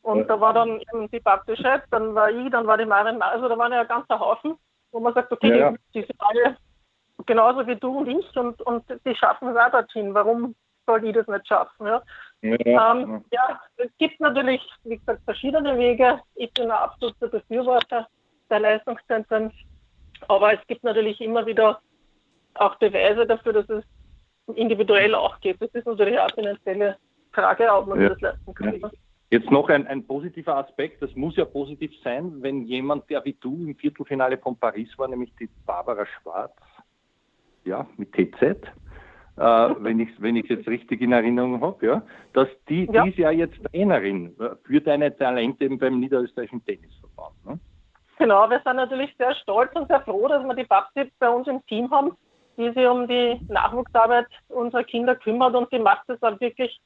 Und 0.02 0.20
ja. 0.20 0.24
da 0.26 0.40
war 0.40 0.54
dann 0.54 0.82
eben 0.82 1.10
die 1.10 1.20
Baptische, 1.20 1.82
dann 1.90 2.14
war 2.14 2.30
ich, 2.30 2.52
dann 2.52 2.68
war 2.68 2.78
die 2.78 2.86
Marin, 2.86 3.22
also 3.22 3.48
da 3.48 3.58
waren 3.58 3.72
ja 3.72 3.82
ein 3.82 3.88
ganzer 3.88 4.20
Haufen, 4.20 4.56
wo 4.92 5.00
man 5.00 5.14
sagt, 5.14 5.32
okay, 5.32 5.50
ja, 5.50 5.72
ja. 5.72 5.76
Die, 5.94 6.02
sind 6.02 6.20
alle 6.20 6.58
genauso 7.26 7.66
wie 7.66 7.76
du 7.76 8.00
und 8.00 8.08
ich 8.08 8.38
und, 8.38 8.62
und 8.64 8.84
die 9.06 9.16
schaffen 9.16 9.50
es 9.50 9.58
auch 9.58 9.72
dorthin. 9.72 10.14
Warum 10.14 10.56
soll 10.86 11.02
die 11.02 11.14
das 11.14 11.28
nicht 11.28 11.48
schaffen? 11.48 11.88
Ja? 11.88 12.04
Ja, 12.42 12.92
ähm, 12.92 13.24
ja, 13.32 13.62
es 13.78 13.90
gibt 13.98 14.20
natürlich, 14.20 14.62
wie 14.84 14.98
gesagt, 14.98 15.24
verschiedene 15.24 15.78
Wege. 15.78 16.20
Ich 16.36 16.52
bin 16.54 16.66
ein 16.66 16.72
absoluter 16.72 17.30
Befürworter 17.30 18.08
der 18.50 18.60
Leistungszentren, 18.60 19.54
aber 20.28 20.54
es 20.54 20.68
gibt 20.68 20.84
natürlich 20.84 21.22
immer 21.22 21.46
wieder 21.46 21.80
auch 22.56 22.76
Beweise 22.76 23.26
dafür, 23.26 23.54
dass 23.54 23.70
es 23.70 23.86
individuell 24.56 25.16
auch 25.16 25.40
geht. 25.40 25.62
Das 25.62 25.70
ist 25.72 25.86
natürlich 25.86 26.20
auch 26.20 26.30
eine 26.30 26.34
finanzielle 26.34 26.98
Frage, 27.32 27.72
ob 27.72 27.88
man 27.88 28.02
ja. 28.02 28.10
das 28.10 28.22
leisten 28.22 28.54
kann. 28.54 28.80
Ja. 28.80 28.92
Jetzt 29.32 29.50
noch 29.50 29.68
ein, 29.70 29.88
ein, 29.88 30.06
positiver 30.06 30.58
Aspekt, 30.58 31.02
das 31.02 31.16
muss 31.16 31.36
ja 31.36 31.46
positiv 31.46 31.92
sein, 32.04 32.34
wenn 32.42 32.66
jemand, 32.66 33.10
der 33.10 33.26
wie 33.26 33.34
du 33.34 33.66
im 33.66 33.76
Viertelfinale 33.76 34.38
von 34.38 34.56
Paris 34.56 34.90
war, 34.98 35.08
nämlich 35.08 35.34
die 35.40 35.50
Barbara 35.66 36.06
Schwarz, 36.06 36.54
ja, 37.66 37.88
mit 37.98 38.12
TZ, 38.12 38.44
äh, 38.44 38.56
wenn 39.80 40.00
ich 40.00 40.10
es 40.10 40.22
wenn 40.22 40.36
jetzt 40.36 40.68
richtig 40.68 41.02
in 41.02 41.14
Erinnerung 41.14 41.62
habe, 41.62 41.84
ja, 41.84 42.04
dass 42.34 42.48
die, 42.70 42.88
ja. 42.92 43.04
die 43.04 43.10
ist 43.10 43.18
ja 43.18 43.32
jetzt 43.32 43.58
Trainerin 43.72 44.36
für 44.66 44.82
deine 44.82 45.16
Talente 45.18 45.66
eben 45.66 45.80
beim 45.80 46.00
Niederösterreichischen 46.00 46.64
Tennisverband. 46.66 47.46
Ne? 47.46 47.60
Genau, 48.20 48.48
wir 48.52 48.62
sind 48.64 48.76
natürlich 48.76 49.16
sehr 49.18 49.34
stolz 49.36 49.72
und 49.74 49.88
sehr 49.88 50.02
froh, 50.02 50.28
dass 50.28 50.44
wir 50.44 50.54
die 50.54 50.66
Babsi 50.66 51.12
bei 51.18 51.30
uns 51.30 51.48
im 51.48 51.66
Team 51.66 51.90
haben 51.90 52.12
die 52.58 52.72
sich 52.72 52.88
um 52.88 53.08
die 53.08 53.40
Nachwuchsarbeit 53.48 54.28
unserer 54.50 54.84
Kinder 54.84 55.16
kümmert 55.16 55.56
und 55.56 55.72
die 55.72 55.80
macht 55.80 56.04
das 56.08 56.22
auch 56.22 56.40
wirklich 56.40 56.80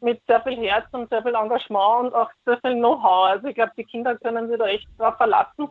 mit 0.00 0.22
sehr 0.26 0.42
viel 0.42 0.56
Herz 0.58 0.86
und 0.92 1.08
sehr 1.08 1.22
viel 1.22 1.34
Engagement 1.34 2.06
und 2.06 2.14
auch 2.14 2.30
sehr 2.44 2.58
viel 2.60 2.74
Know-how. 2.74 3.28
Also 3.30 3.48
ich 3.48 3.54
glaube, 3.54 3.72
die 3.76 3.84
Kinder 3.84 4.16
können 4.18 4.48
sich 4.48 4.58
da 4.58 4.66
echt 4.66 4.86
darauf 4.98 5.16
verlassen, 5.16 5.68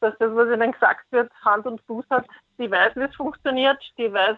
dass 0.00 0.14
das, 0.18 0.34
was 0.34 0.48
ihnen 0.52 0.72
gesagt 0.72 1.04
wird, 1.10 1.32
Hand 1.44 1.66
und 1.66 1.80
Fuß 1.82 2.04
hat. 2.10 2.26
Die 2.58 2.70
weiß, 2.70 2.96
wie 2.96 3.04
es 3.04 3.14
funktioniert. 3.14 3.78
Die 3.96 4.12
weiß, 4.12 4.36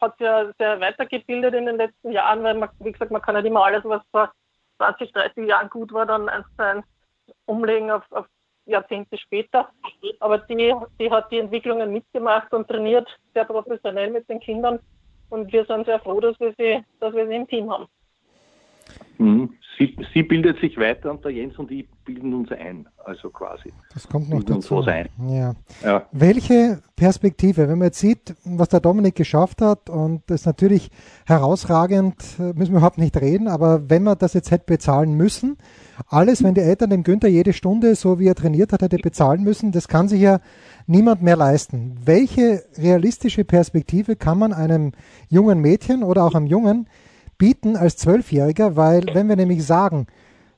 hat 0.00 0.18
sich 0.18 0.24
ja 0.24 0.50
sehr 0.58 0.80
weitergebildet 0.80 1.54
in 1.54 1.66
den 1.66 1.76
letzten 1.76 2.12
Jahren, 2.12 2.42
weil 2.42 2.54
man, 2.54 2.70
wie 2.80 2.92
gesagt, 2.92 3.10
man 3.10 3.22
kann 3.22 3.34
nicht 3.36 3.46
immer 3.46 3.64
alles, 3.64 3.84
was 3.84 4.02
vor 4.10 4.32
20, 4.78 5.12
30 5.12 5.46
Jahren 5.46 5.68
gut 5.68 5.92
war, 5.92 6.06
dann 6.06 6.28
eins 6.28 6.46
zu 6.56 6.64
eins 6.64 6.86
umlegen 7.46 7.90
auf, 7.90 8.10
auf 8.10 8.26
Jahrzehnte 8.68 9.18
später. 9.18 9.68
Aber 10.20 10.38
die, 10.38 10.74
die 11.00 11.10
hat 11.10 11.30
die 11.30 11.38
Entwicklungen 11.38 11.92
mitgemacht 11.92 12.52
und 12.52 12.68
trainiert 12.68 13.08
sehr 13.34 13.44
professionell 13.44 14.10
mit 14.10 14.28
den 14.28 14.40
Kindern. 14.40 14.78
Und 15.30 15.52
wir 15.52 15.64
sind 15.64 15.86
sehr 15.86 16.00
froh, 16.00 16.20
dass 16.20 16.38
wir 16.40 16.54
sie, 16.58 16.84
dass 17.00 17.14
wir 17.14 17.26
sie 17.26 17.34
im 17.34 17.46
Team 17.48 17.70
haben. 17.70 17.86
Mhm. 19.18 19.50
Sie, 19.78 19.96
sie, 20.12 20.24
bildet 20.24 20.58
sich 20.58 20.76
weiter 20.76 21.12
und 21.12 21.24
der 21.24 21.30
Jens 21.30 21.56
und 21.56 21.70
ich 21.70 21.86
bilden 22.04 22.34
uns 22.34 22.50
ein, 22.50 22.88
also 23.04 23.30
quasi. 23.30 23.72
Das 23.94 24.08
kommt 24.08 24.28
noch 24.28 24.42
dazu. 24.42 24.82
Ja. 24.82 25.54
ja. 25.84 26.06
Welche 26.10 26.82
Perspektive, 26.96 27.68
wenn 27.68 27.78
man 27.78 27.86
jetzt 27.86 28.00
sieht, 28.00 28.34
was 28.44 28.70
der 28.70 28.80
Dominik 28.80 29.14
geschafft 29.14 29.62
hat 29.62 29.88
und 29.88 30.22
das 30.26 30.40
ist 30.40 30.46
natürlich 30.46 30.90
herausragend, 31.26 32.16
müssen 32.38 32.72
wir 32.72 32.78
überhaupt 32.78 32.98
nicht 32.98 33.16
reden, 33.20 33.46
aber 33.46 33.88
wenn 33.88 34.02
man 34.02 34.18
das 34.18 34.34
jetzt 34.34 34.50
hätte 34.50 34.64
bezahlen 34.66 35.14
müssen, 35.14 35.56
alles, 36.08 36.42
wenn 36.42 36.54
die 36.54 36.60
Eltern 36.60 36.90
dem 36.90 37.04
Günther 37.04 37.28
jede 37.28 37.52
Stunde, 37.52 37.94
so 37.94 38.18
wie 38.18 38.26
er 38.26 38.34
trainiert 38.34 38.72
hat, 38.72 38.82
hätte 38.82 38.98
bezahlen 38.98 39.44
müssen, 39.44 39.70
das 39.70 39.86
kann 39.86 40.08
sich 40.08 40.20
ja 40.20 40.40
niemand 40.88 41.22
mehr 41.22 41.36
leisten. 41.36 41.98
Welche 42.04 42.64
realistische 42.76 43.44
Perspektive 43.44 44.16
kann 44.16 44.38
man 44.38 44.52
einem 44.52 44.90
jungen 45.28 45.60
Mädchen 45.60 46.02
oder 46.02 46.24
auch 46.24 46.34
einem 46.34 46.46
Jungen 46.46 46.88
bieten 47.38 47.76
als 47.76 47.96
Zwölfjähriger, 47.96 48.76
weil 48.76 49.06
wenn 49.12 49.28
wir 49.28 49.36
nämlich 49.36 49.64
sagen, 49.64 50.06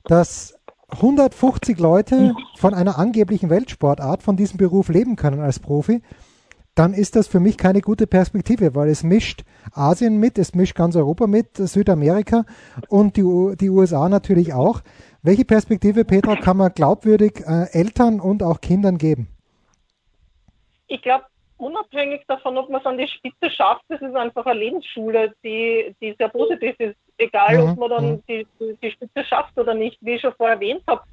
dass 0.05 0.59
150 0.89 1.79
Leute 1.79 2.33
von 2.57 2.73
einer 2.73 2.97
angeblichen 2.97 3.49
Weltsportart 3.49 4.23
von 4.23 4.35
diesem 4.35 4.57
Beruf 4.57 4.89
leben 4.89 5.15
können 5.15 5.39
als 5.39 5.59
Profi, 5.59 6.01
dann 6.75 6.93
ist 6.93 7.15
das 7.15 7.27
für 7.27 7.39
mich 7.39 7.57
keine 7.57 7.81
gute 7.81 8.07
Perspektive, 8.07 8.75
weil 8.75 8.89
es 8.89 9.03
mischt 9.03 9.43
Asien 9.73 10.17
mit, 10.17 10.37
es 10.37 10.55
mischt 10.55 10.75
ganz 10.75 10.95
Europa 10.95 11.27
mit, 11.27 11.57
Südamerika 11.57 12.45
und 12.87 13.17
die, 13.17 13.55
die 13.57 13.69
USA 13.69 14.07
natürlich 14.09 14.53
auch. 14.53 14.81
Welche 15.21 15.45
Perspektive, 15.45 16.05
Petra, 16.05 16.35
kann 16.35 16.57
man 16.57 16.73
glaubwürdig 16.73 17.43
äh, 17.45 17.71
Eltern 17.71 18.19
und 18.19 18.41
auch 18.41 18.61
Kindern 18.61 18.97
geben? 18.97 19.27
Ich 20.87 21.01
glaube, 21.01 21.25
unabhängig 21.61 22.23
davon, 22.27 22.57
ob 22.57 22.69
man 22.69 22.81
es 22.81 22.87
an 22.87 22.97
die 22.97 23.07
Spitze 23.07 23.49
schafft, 23.49 23.83
das 23.87 24.01
ist 24.01 24.15
einfach 24.15 24.45
eine 24.45 24.59
Lebensschule, 24.59 25.33
die, 25.43 25.95
die 26.01 26.15
sehr 26.17 26.29
positiv 26.29 26.79
ist. 26.79 26.97
Egal, 27.17 27.57
mhm. 27.57 27.71
ob 27.71 27.77
man 27.77 27.89
dann 27.89 28.11
mhm. 28.11 28.23
die, 28.27 28.47
die 28.81 28.91
Spitze 28.91 29.23
schafft 29.23 29.57
oder 29.57 29.73
nicht, 29.73 29.97
wie 30.01 30.13
ich 30.13 30.21
schon 30.21 30.33
vorher 30.33 30.55
erwähnt 30.55 30.83
habe. 30.87 31.03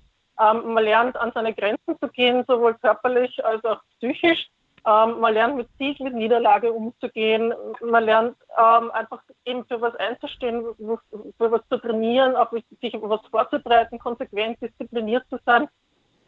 Ähm, 0.41 0.73
man 0.73 0.85
lernt 0.85 1.17
an 1.17 1.33
seine 1.35 1.53
Grenzen 1.53 1.99
zu 2.01 2.09
gehen, 2.09 2.45
sowohl 2.47 2.75
körperlich 2.75 3.45
als 3.45 3.65
auch 3.65 3.81
psychisch. 3.99 4.49
Ähm, 4.87 5.21
man 5.21 5.35
lernt 5.35 5.57
mit 5.57 5.69
Sieg, 5.79 6.01
mit 6.01 6.15
Niederlage 6.15 6.73
umzugehen. 6.73 7.53
Man 7.81 8.05
lernt 8.05 8.37
ähm, 8.57 8.91
einfach 8.93 9.21
eben 9.45 9.65
für 9.67 9.81
was 9.81 9.95
einzustehen, 9.97 10.65
für 10.79 11.51
was 11.51 11.61
zu 11.69 11.79
trainieren, 11.79 12.37
auch 12.37 12.53
sich 12.53 12.95
was 13.01 13.21
vorzubereiten, 13.31 13.99
konsequent 13.99 14.61
diszipliniert 14.63 15.25
zu 15.29 15.39
sein. 15.45 15.69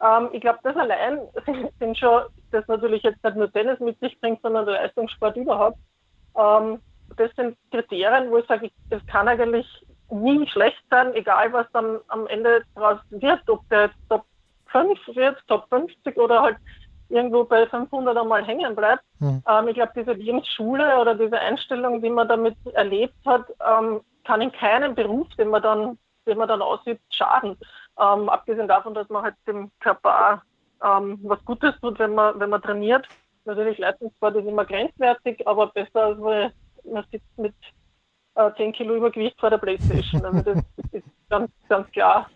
Ähm, 0.01 0.29
ich 0.31 0.41
glaube, 0.41 0.59
das 0.63 0.75
allein 0.75 1.19
sind 1.79 1.97
schon, 1.97 2.23
das 2.51 2.67
natürlich 2.67 3.03
jetzt 3.03 3.23
nicht 3.23 3.35
nur 3.35 3.51
Tennis 3.51 3.79
mit 3.79 3.99
sich 3.99 4.19
bringt, 4.19 4.41
sondern 4.41 4.65
der 4.65 4.75
Leistungssport 4.75 5.37
überhaupt. 5.37 5.77
Ähm, 6.35 6.81
das 7.17 7.31
sind 7.35 7.57
Kriterien, 7.71 8.31
wo 8.31 8.37
ich 8.37 8.47
sage, 8.47 8.71
es 8.89 9.05
kann 9.07 9.27
eigentlich 9.27 9.67
nie 10.09 10.47
schlecht 10.47 10.81
sein, 10.89 11.13
egal 11.13 11.53
was 11.53 11.67
dann 11.73 11.99
am 12.07 12.27
Ende 12.27 12.63
daraus 12.75 12.99
wird, 13.09 13.47
ob 13.49 13.67
der 13.69 13.91
Top 14.09 14.25
5 14.67 14.99
wird, 15.15 15.37
Top 15.47 15.67
50 15.69 16.17
oder 16.17 16.41
halt 16.41 16.57
irgendwo 17.09 17.43
bei 17.43 17.67
500 17.67 18.17
einmal 18.17 18.43
hängen 18.45 18.75
bleibt. 18.75 19.03
Mhm. 19.19 19.43
Ähm, 19.47 19.67
ich 19.67 19.75
glaube, 19.75 19.91
diese 19.95 20.13
Lebensschule 20.13 20.97
oder 20.99 21.15
diese 21.15 21.39
Einstellung, 21.39 22.01
die 22.01 22.09
man 22.09 22.27
damit 22.27 22.55
erlebt 22.73 23.15
hat, 23.25 23.45
ähm, 23.65 24.01
kann 24.25 24.41
in 24.41 24.51
keinem 24.51 24.95
Beruf, 24.95 25.27
den 25.37 25.49
man 25.49 25.61
dann, 25.61 25.97
den 26.25 26.37
man 26.37 26.47
dann 26.47 26.61
ausübt, 26.61 27.01
schaden. 27.09 27.57
Ähm, 27.99 28.29
abgesehen 28.29 28.67
davon, 28.67 28.93
dass 28.93 29.09
man 29.09 29.23
halt 29.23 29.35
dem 29.47 29.71
Körper 29.79 30.41
auch, 30.81 30.99
ähm, 30.99 31.19
was 31.23 31.43
Gutes 31.45 31.79
tut, 31.79 31.99
wenn 31.99 32.15
man, 32.15 32.39
wenn 32.39 32.49
man 32.49 32.61
trainiert. 32.61 33.07
Natürlich 33.45 33.77
Leistungssport 33.77 34.35
ist 34.35 34.47
immer 34.47 34.65
grenzwertig, 34.65 35.47
aber 35.47 35.67
besser 35.67 36.05
als 36.05 36.51
man 36.83 37.05
sitzt 37.11 37.37
mit 37.37 37.55
äh, 38.35 38.51
10 38.55 38.73
Kilo 38.73 38.95
Übergewicht 38.95 39.39
vor 39.39 39.49
der 39.49 39.57
Playstation. 39.57 40.23
Also 40.25 40.41
das 40.41 40.63
ist 40.91 41.05
ganz, 41.29 41.51
ganz 41.67 41.89
klar 41.91 42.29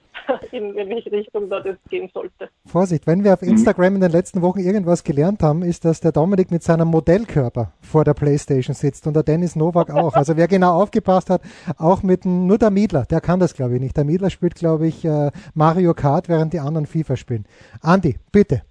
in, 0.52 0.74
in 0.78 0.90
welche 0.90 1.12
Richtung 1.12 1.50
da 1.50 1.60
das 1.60 1.78
gehen 1.90 2.10
sollte. 2.14 2.50
Vorsicht, 2.66 3.08
wenn 3.08 3.24
wir 3.24 3.34
auf 3.34 3.42
Instagram 3.42 3.96
in 3.96 4.02
den 4.02 4.12
letzten 4.12 4.42
Wochen 4.42 4.60
irgendwas 4.60 5.04
gelernt 5.04 5.44
haben, 5.44 5.62
ist, 5.62 5.86
dass 5.86 6.02
der 6.02 6.12
Dominik 6.12 6.52
mit 6.52 6.64
seinem 6.64 6.88
Modellkörper 6.88 7.72
vor 7.82 8.04
der 8.04 8.14
Playstation 8.14 8.76
sitzt 8.76 9.08
und 9.08 9.16
der 9.16 9.24
Dennis 9.24 9.56
Novak 9.56 9.92
auch. 9.92 10.14
Also 10.14 10.38
wer 10.38 10.48
genau 10.48 10.82
aufgepasst 10.82 11.30
hat, 11.30 11.42
auch 11.78 12.04
mit 12.04 12.26
nur 12.26 12.58
der 12.58 12.72
Miedler, 12.72 13.06
der 13.06 13.22
kann 13.22 13.40
das 13.40 13.54
glaube 13.54 13.76
ich 13.76 13.82
nicht. 13.82 13.98
Der 13.98 14.06
Miedler 14.06 14.30
spielt 14.30 14.56
glaube 14.56 14.88
ich 14.88 15.06
äh, 15.06 15.32
Mario 15.54 15.94
Kart, 15.94 16.30
während 16.30 16.54
die 16.54 16.60
anderen 16.60 16.86
FIFA 16.86 17.16
spielen. 17.16 17.46
Andi, 17.82 18.18
bitte. 18.32 18.62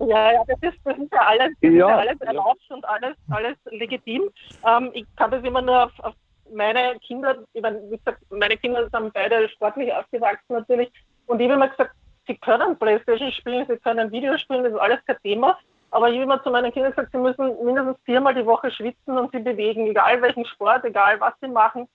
Ja, 0.00 0.32
ja, 0.32 0.42
das 0.46 0.56
ist, 0.62 0.78
das 0.84 0.96
ist 0.96 1.12
ja 1.12 1.20
alles, 1.26 1.52
das 1.60 1.70
ja, 1.70 1.70
ist 1.70 1.76
ja 1.76 1.96
alles 1.98 2.20
erlaubt 2.22 2.62
ja. 2.68 2.76
und 2.76 2.84
alles, 2.86 3.16
alles 3.28 3.56
legitim. 3.70 4.22
Ähm, 4.66 4.90
ich 4.94 5.04
kann 5.16 5.30
das 5.30 5.44
immer 5.44 5.60
nur 5.60 5.84
auf, 5.84 5.92
auf 5.98 6.14
meine 6.52 6.98
Kinder, 7.00 7.36
ich 7.52 7.62
meine, 7.62 7.82
wie 7.90 7.96
gesagt, 7.96 8.22
meine 8.30 8.56
Kinder 8.56 8.88
sind 8.88 9.12
beide 9.12 9.48
sportlich 9.50 9.92
aufgewachsen 9.92 10.54
natürlich. 10.54 10.90
Und 11.26 11.40
ich 11.40 11.46
habe 11.46 11.54
immer 11.54 11.68
gesagt, 11.68 11.94
sie 12.26 12.36
können 12.36 12.78
Playstation 12.78 13.32
spielen, 13.32 13.66
sie 13.68 13.76
können 13.78 14.10
Videos 14.12 14.40
spielen, 14.40 14.64
das 14.64 14.72
ist 14.72 14.78
alles 14.78 15.04
kein 15.06 15.18
Thema. 15.22 15.58
Aber 15.90 16.08
ich 16.08 16.14
habe 16.14 16.24
immer 16.24 16.42
zu 16.42 16.50
meinen 16.50 16.72
Kindern 16.72 16.92
gesagt, 16.92 17.12
sie 17.12 17.18
müssen 17.18 17.64
mindestens 17.64 17.98
viermal 18.04 18.34
die 18.34 18.46
Woche 18.46 18.70
schwitzen 18.70 19.18
und 19.18 19.32
sie 19.32 19.40
bewegen, 19.40 19.86
egal 19.88 20.22
welchen 20.22 20.44
Sport, 20.44 20.84
egal 20.84 21.20
was 21.20 21.34
sie 21.40 21.48
machen. 21.48 21.88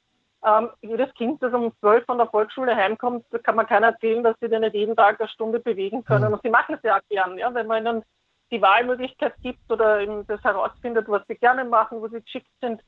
Ähm, 0.46 0.70
jedes 0.82 1.14
Kind, 1.16 1.42
das 1.42 1.54
um 1.54 1.74
zwölf 1.80 2.06
von 2.06 2.18
der 2.18 2.28
Volksschule 2.28 2.76
heimkommt, 2.76 3.26
da 3.32 3.40
kann 3.40 3.56
man 3.56 3.66
keiner 3.66 3.88
erzählen, 3.88 4.24
dass 4.24 4.36
sie 4.42 4.50
dann 4.50 4.62
nicht 4.62 4.76
jeden 4.76 4.96
Tag 4.96 5.20
eine 5.20 5.30
Stunde 5.30 5.60
bewegen 5.60 6.04
können. 6.04 6.28
Mhm. 6.28 6.34
Und 6.34 6.42
sie 6.44 6.50
machen 6.50 6.76
es 6.76 6.84
ja 6.84 6.98
auch 6.98 7.08
gern, 7.10 7.38
ja, 7.38 7.54
wenn 7.54 7.68
man 7.68 7.86
ihnen 7.86 8.04
die 8.52 8.62
Wahlmöglichkeit 8.62 9.34
gibt 9.42 9.72
oder 9.72 10.02
eben 10.02 10.28
das 10.28 10.44
herausfindet, 10.44 11.10
was 11.10 11.24
sie 11.28 11.36
gerne 11.36 11.66
machen, 11.66 12.02
wo 12.02 12.08
sie 12.10 12.22
geschickt 12.22 12.52
sind. 12.62 12.82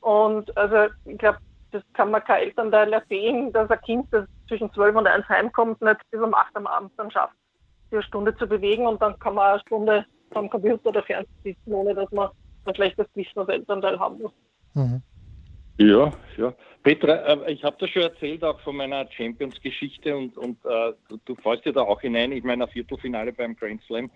Und 0.00 0.56
also 0.56 0.92
ich 1.04 1.18
glaube, 1.18 1.38
das 1.72 1.82
kann 1.94 2.10
man 2.10 2.24
kein 2.24 2.44
Elternteil 2.44 2.92
ersehen, 2.92 3.52
dass 3.52 3.70
ein 3.70 3.80
Kind, 3.82 4.06
das 4.10 4.26
zwischen 4.48 4.72
zwölf 4.72 4.96
und 4.96 5.06
eins 5.06 5.28
heimkommt, 5.28 5.80
nicht 5.80 6.00
bis 6.10 6.20
um 6.20 6.34
acht 6.34 6.54
am 6.56 6.66
Abend 6.66 6.92
dann 6.96 7.10
schafft, 7.10 7.34
sich 7.84 7.94
eine 7.94 8.02
Stunde 8.02 8.36
zu 8.36 8.46
bewegen 8.46 8.86
und 8.86 9.00
dann 9.00 9.18
kann 9.18 9.34
man 9.34 9.52
eine 9.52 9.60
Stunde 9.60 10.04
am 10.34 10.50
Computer 10.50 10.88
oder 10.88 11.02
Fernsehen 11.02 11.34
sitzen, 11.44 11.72
ohne 11.72 11.94
dass 11.94 12.10
man 12.10 12.30
ein 12.64 12.74
schlechtes 12.74 13.06
Gewissen 13.14 13.38
als 13.38 13.48
Elternteil 13.48 13.98
haben 13.98 14.18
muss. 14.20 14.32
Mhm. 14.74 15.02
Ja, 15.78 16.12
ja. 16.36 16.54
Petra, 16.82 17.14
äh, 17.14 17.52
ich 17.52 17.64
habe 17.64 17.76
das 17.78 17.90
schon 17.90 18.02
erzählt, 18.02 18.44
auch 18.44 18.60
von 18.60 18.76
meiner 18.76 19.10
Champions-Geschichte 19.10 20.14
und, 20.16 20.36
und 20.36 20.62
äh, 20.64 20.92
du, 21.08 21.18
du 21.24 21.34
fällst 21.36 21.64
ja 21.64 21.72
da 21.72 21.82
auch 21.82 22.00
hinein. 22.00 22.32
Ich 22.32 22.44
meine, 22.44 22.64
ein 22.64 22.70
Viertelfinale 22.70 23.32
beim 23.32 23.56
Grand 23.56 23.82
Slam, 23.84 24.10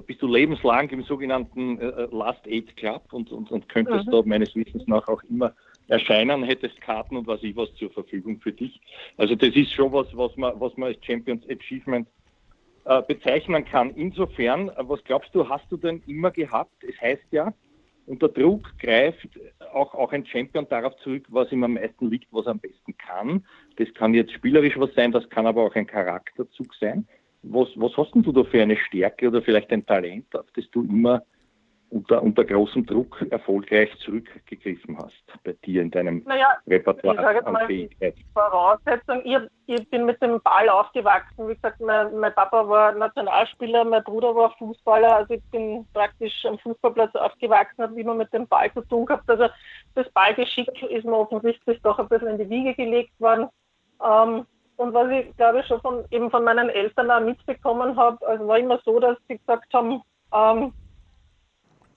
da 0.00 0.06
bist 0.06 0.22
du 0.22 0.26
lebenslang 0.26 0.88
im 0.88 1.02
sogenannten 1.02 1.78
äh, 1.78 1.84
äh 1.84 2.08
Last 2.10 2.46
Eight 2.46 2.74
Club 2.76 3.02
und, 3.12 3.30
und, 3.30 3.50
und 3.50 3.68
könntest 3.68 4.06
mhm. 4.06 4.10
da 4.10 4.22
meines 4.24 4.54
Wissens 4.56 4.86
nach 4.86 5.06
auch 5.08 5.22
immer 5.24 5.54
erscheinen, 5.88 6.42
hättest 6.42 6.80
Karten 6.80 7.18
und 7.18 7.26
was 7.26 7.42
ich 7.42 7.54
was 7.54 7.72
zur 7.74 7.90
Verfügung 7.90 8.40
für 8.40 8.52
dich. 8.52 8.80
Also 9.18 9.34
das 9.34 9.54
ist 9.54 9.72
schon 9.72 9.92
was, 9.92 10.06
was 10.16 10.34
man, 10.36 10.58
was 10.58 10.74
man 10.78 10.88
als 10.88 11.04
Champions 11.04 11.44
Achievement 11.50 12.08
äh, 12.86 13.02
bezeichnen 13.02 13.64
kann. 13.64 13.90
Insofern, 13.90 14.70
äh, 14.70 14.74
was 14.78 15.04
glaubst 15.04 15.34
du, 15.34 15.46
hast 15.46 15.70
du 15.70 15.76
denn 15.76 16.02
immer 16.06 16.30
gehabt? 16.30 16.82
Es 16.82 16.98
heißt 16.98 17.26
ja, 17.30 17.52
unter 18.06 18.28
Druck 18.28 18.72
greift 18.78 19.28
auch, 19.74 19.94
auch 19.94 20.12
ein 20.12 20.24
Champion 20.24 20.66
darauf 20.68 20.96
zurück, 20.98 21.26
was 21.28 21.52
ihm 21.52 21.62
am 21.62 21.74
meisten 21.74 22.08
liegt, 22.08 22.32
was 22.32 22.46
er 22.46 22.52
am 22.52 22.60
besten 22.60 22.96
kann. 22.96 23.44
Das 23.76 23.92
kann 23.92 24.14
jetzt 24.14 24.32
spielerisch 24.32 24.78
was 24.78 24.94
sein, 24.94 25.12
das 25.12 25.28
kann 25.28 25.46
aber 25.46 25.62
auch 25.62 25.74
ein 25.74 25.86
Charakterzug 25.86 26.74
sein. 26.76 27.06
Was, 27.42 27.68
was 27.76 27.96
hast 27.96 28.14
denn 28.14 28.22
du 28.22 28.32
da 28.32 28.44
für 28.44 28.62
eine 28.62 28.76
Stärke 28.76 29.28
oder 29.28 29.42
vielleicht 29.42 29.70
ein 29.70 29.86
Talent, 29.86 30.34
auf 30.36 30.46
das 30.54 30.68
du 30.70 30.82
immer 30.82 31.22
unter, 31.90 32.22
unter 32.22 32.44
großem 32.44 32.86
Druck 32.86 33.24
erfolgreich 33.30 33.90
zurückgegriffen 34.04 34.96
hast 34.98 35.24
bei 35.42 35.52
dir 35.64 35.82
in 35.82 35.90
deinem 35.90 36.22
naja, 36.24 36.56
Repertoire 36.66 37.16
ich 37.16 37.20
sage 37.20 37.46
an 37.46 37.66
Fähigkeit? 37.66 38.14
Voraussetzung, 38.32 39.22
ich, 39.24 39.38
ich, 39.66 39.90
bin 39.90 40.06
mit 40.06 40.22
dem 40.22 40.40
Ball 40.42 40.68
aufgewachsen. 40.68 41.48
Wie 41.48 41.54
gesagt, 41.54 41.80
mein, 41.80 42.16
mein, 42.18 42.32
Papa 42.34 42.68
war 42.68 42.92
Nationalspieler, 42.92 43.84
mein 43.84 44.04
Bruder 44.04 44.34
war 44.34 44.54
Fußballer, 44.58 45.16
also 45.16 45.34
ich 45.34 45.42
bin 45.50 45.86
praktisch 45.92 46.44
am 46.44 46.58
Fußballplatz 46.58 47.14
aufgewachsen, 47.16 47.82
habe 47.82 48.00
immer 48.00 48.14
mit 48.14 48.32
dem 48.32 48.46
Ball 48.46 48.72
zu 48.72 48.82
tun 48.82 49.06
gehabt. 49.06 49.28
Also 49.28 49.48
das 49.94 50.08
Ballgeschick 50.10 50.68
ist 50.82 51.04
mir 51.04 51.16
offensichtlich 51.16 51.80
doch 51.82 51.98
ein 51.98 52.08
bisschen 52.08 52.28
in 52.28 52.38
die 52.38 52.50
Wiege 52.50 52.74
gelegt 52.74 53.18
worden. 53.20 53.48
Ähm, 54.04 54.46
und 54.80 54.94
was 54.94 55.10
ich 55.10 55.36
glaube 55.36 55.60
ich 55.60 55.66
schon 55.66 55.80
von, 55.82 56.04
eben 56.10 56.30
von 56.30 56.42
meinen 56.42 56.70
Eltern 56.70 57.10
auch 57.10 57.20
mitbekommen 57.20 57.96
habe, 57.96 58.26
also 58.26 58.48
war 58.48 58.58
immer 58.58 58.80
so, 58.82 58.98
dass 58.98 59.18
sie 59.28 59.36
gesagt 59.36 59.72
haben, 59.74 60.00
ähm, 60.34 60.72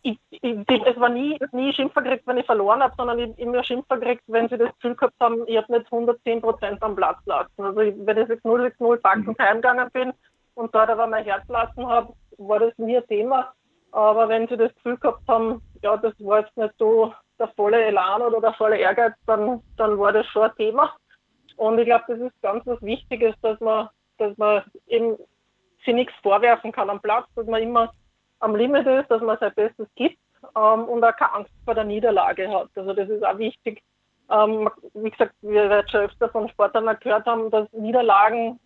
ich, 0.01 0.19
ich, 0.31 0.67
es 0.67 0.99
war 0.99 1.07
nie, 1.07 1.39
nie 1.53 1.71
Schimpfer 1.71 2.01
gekriegt, 2.01 2.27
wenn 2.27 2.39
ich 2.39 2.45
verloren 2.45 2.83
habe, 2.83 2.93
sondern 2.97 3.19
ich 3.19 3.39
immer 3.39 3.63
Schimpfer 3.63 3.97
gekriegt, 3.97 4.23
wenn 4.27 4.49
sie 4.49 4.57
das 4.57 4.73
Gefühl 4.75 4.95
gehabt 4.95 5.15
haben, 5.21 5.47
ich 5.47 5.55
habe 5.55 5.71
nicht 5.71 5.85
110 5.85 6.41
Prozent 6.41 6.83
am 6.83 6.97
Platz 6.97 7.19
lassen. 7.25 7.63
Also 7.63 7.79
ich, 7.79 7.95
wenn 7.99 8.17
ich 8.17 8.27
6-0, 8.27 8.73
6-0 8.77 9.01
backend 9.01 9.27
mhm. 9.27 9.35
heimgegangen 9.39 9.89
bin 9.91 10.11
und 10.55 10.75
dort 10.75 10.89
aber 10.89 11.07
mein 11.07 11.23
Herz 11.23 11.47
lassen 11.47 11.87
habe, 11.87 12.11
war 12.37 12.59
das 12.59 12.77
nie 12.77 12.97
ein 12.97 13.07
Thema. 13.07 13.53
Aber 13.93 14.27
wenn 14.27 14.45
sie 14.49 14.57
das 14.57 14.75
Gefühl 14.75 14.97
gehabt 14.97 15.25
haben, 15.29 15.61
ja, 15.83 15.95
das 15.95 16.13
war 16.19 16.41
jetzt 16.41 16.57
nicht 16.57 16.73
so 16.77 17.13
der 17.39 17.47
volle 17.55 17.81
Elan 17.81 18.23
oder 18.23 18.41
der 18.41 18.53
volle 18.55 18.77
Ehrgeiz, 18.77 19.13
dann, 19.25 19.61
dann 19.77 19.97
war 19.97 20.11
das 20.11 20.25
schon 20.27 20.43
ein 20.43 20.55
Thema. 20.57 20.93
Und 21.57 21.79
ich 21.79 21.85
glaube, 21.85 22.05
das 22.07 22.19
ist 22.19 22.41
ganz 22.41 22.65
was 22.65 22.81
Wichtiges, 22.81 23.35
dass 23.41 23.59
man, 23.59 23.89
dass 24.17 24.37
man 24.37 24.63
eben 24.87 25.17
sich 25.85 25.93
nichts 25.93 26.13
vorwerfen 26.21 26.71
kann 26.71 26.89
am 26.89 27.01
Platz, 27.01 27.27
dass 27.35 27.45
man 27.45 27.61
immer 27.61 27.93
am 28.39 28.55
Limit 28.55 28.85
ist, 28.87 29.09
dass 29.09 29.21
man 29.21 29.37
sein 29.39 29.53
Bestes 29.55 29.87
gibt 29.95 30.17
ähm, 30.55 30.85
und 30.85 31.03
auch 31.03 31.15
keine 31.15 31.33
Angst 31.33 31.51
vor 31.65 31.75
der 31.75 31.83
Niederlage 31.83 32.49
hat. 32.49 32.69
Also 32.75 32.93
das 32.93 33.09
ist 33.09 33.23
auch 33.25 33.37
wichtig. 33.37 33.81
Ähm, 34.29 34.69
wie 34.93 35.09
gesagt, 35.09 35.35
wir 35.41 35.69
werden 35.69 35.87
schon 35.89 36.01
öfter 36.01 36.29
von 36.29 36.49
Sportlern 36.49 36.97
gehört 36.99 37.25
haben, 37.25 37.51
dass 37.51 37.71
Niederlagen 37.73 38.59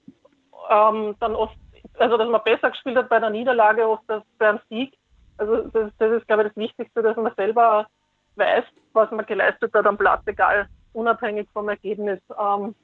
ähm, 0.70 1.16
dann 1.20 1.36
oft, 1.36 1.58
also 1.98 2.18
dass 2.18 2.30
man 2.30 2.44
besser 2.44 2.72
gespielt 2.72 2.98
hat 2.98 3.10
bei 3.10 3.20
der 3.20 3.30
Niederlage 3.30 3.88
oft 3.88 4.10
als 4.10 4.24
beim 4.38 4.60
Sieg. 4.70 4.94
Also 5.38 5.68
das, 5.70 5.92
das 5.98 6.12
ist, 6.12 6.28
glaube 6.28 6.44
ich, 6.44 6.50
das 6.50 6.58
Wichtigste, 6.58 7.02
dass 7.02 7.16
man 7.18 7.34
selber 7.36 7.88
weiß, 8.36 8.64
was 8.94 9.12
man 9.12 9.26
geleistet 9.26 9.74
hat 9.74 9.86
am 9.86 9.98
Platz, 9.98 10.22
egal, 10.26 10.68
unabhängig 10.94 11.48
vom 11.54 11.70
Ergebnis. 11.70 12.20
Ähm, 12.40 12.76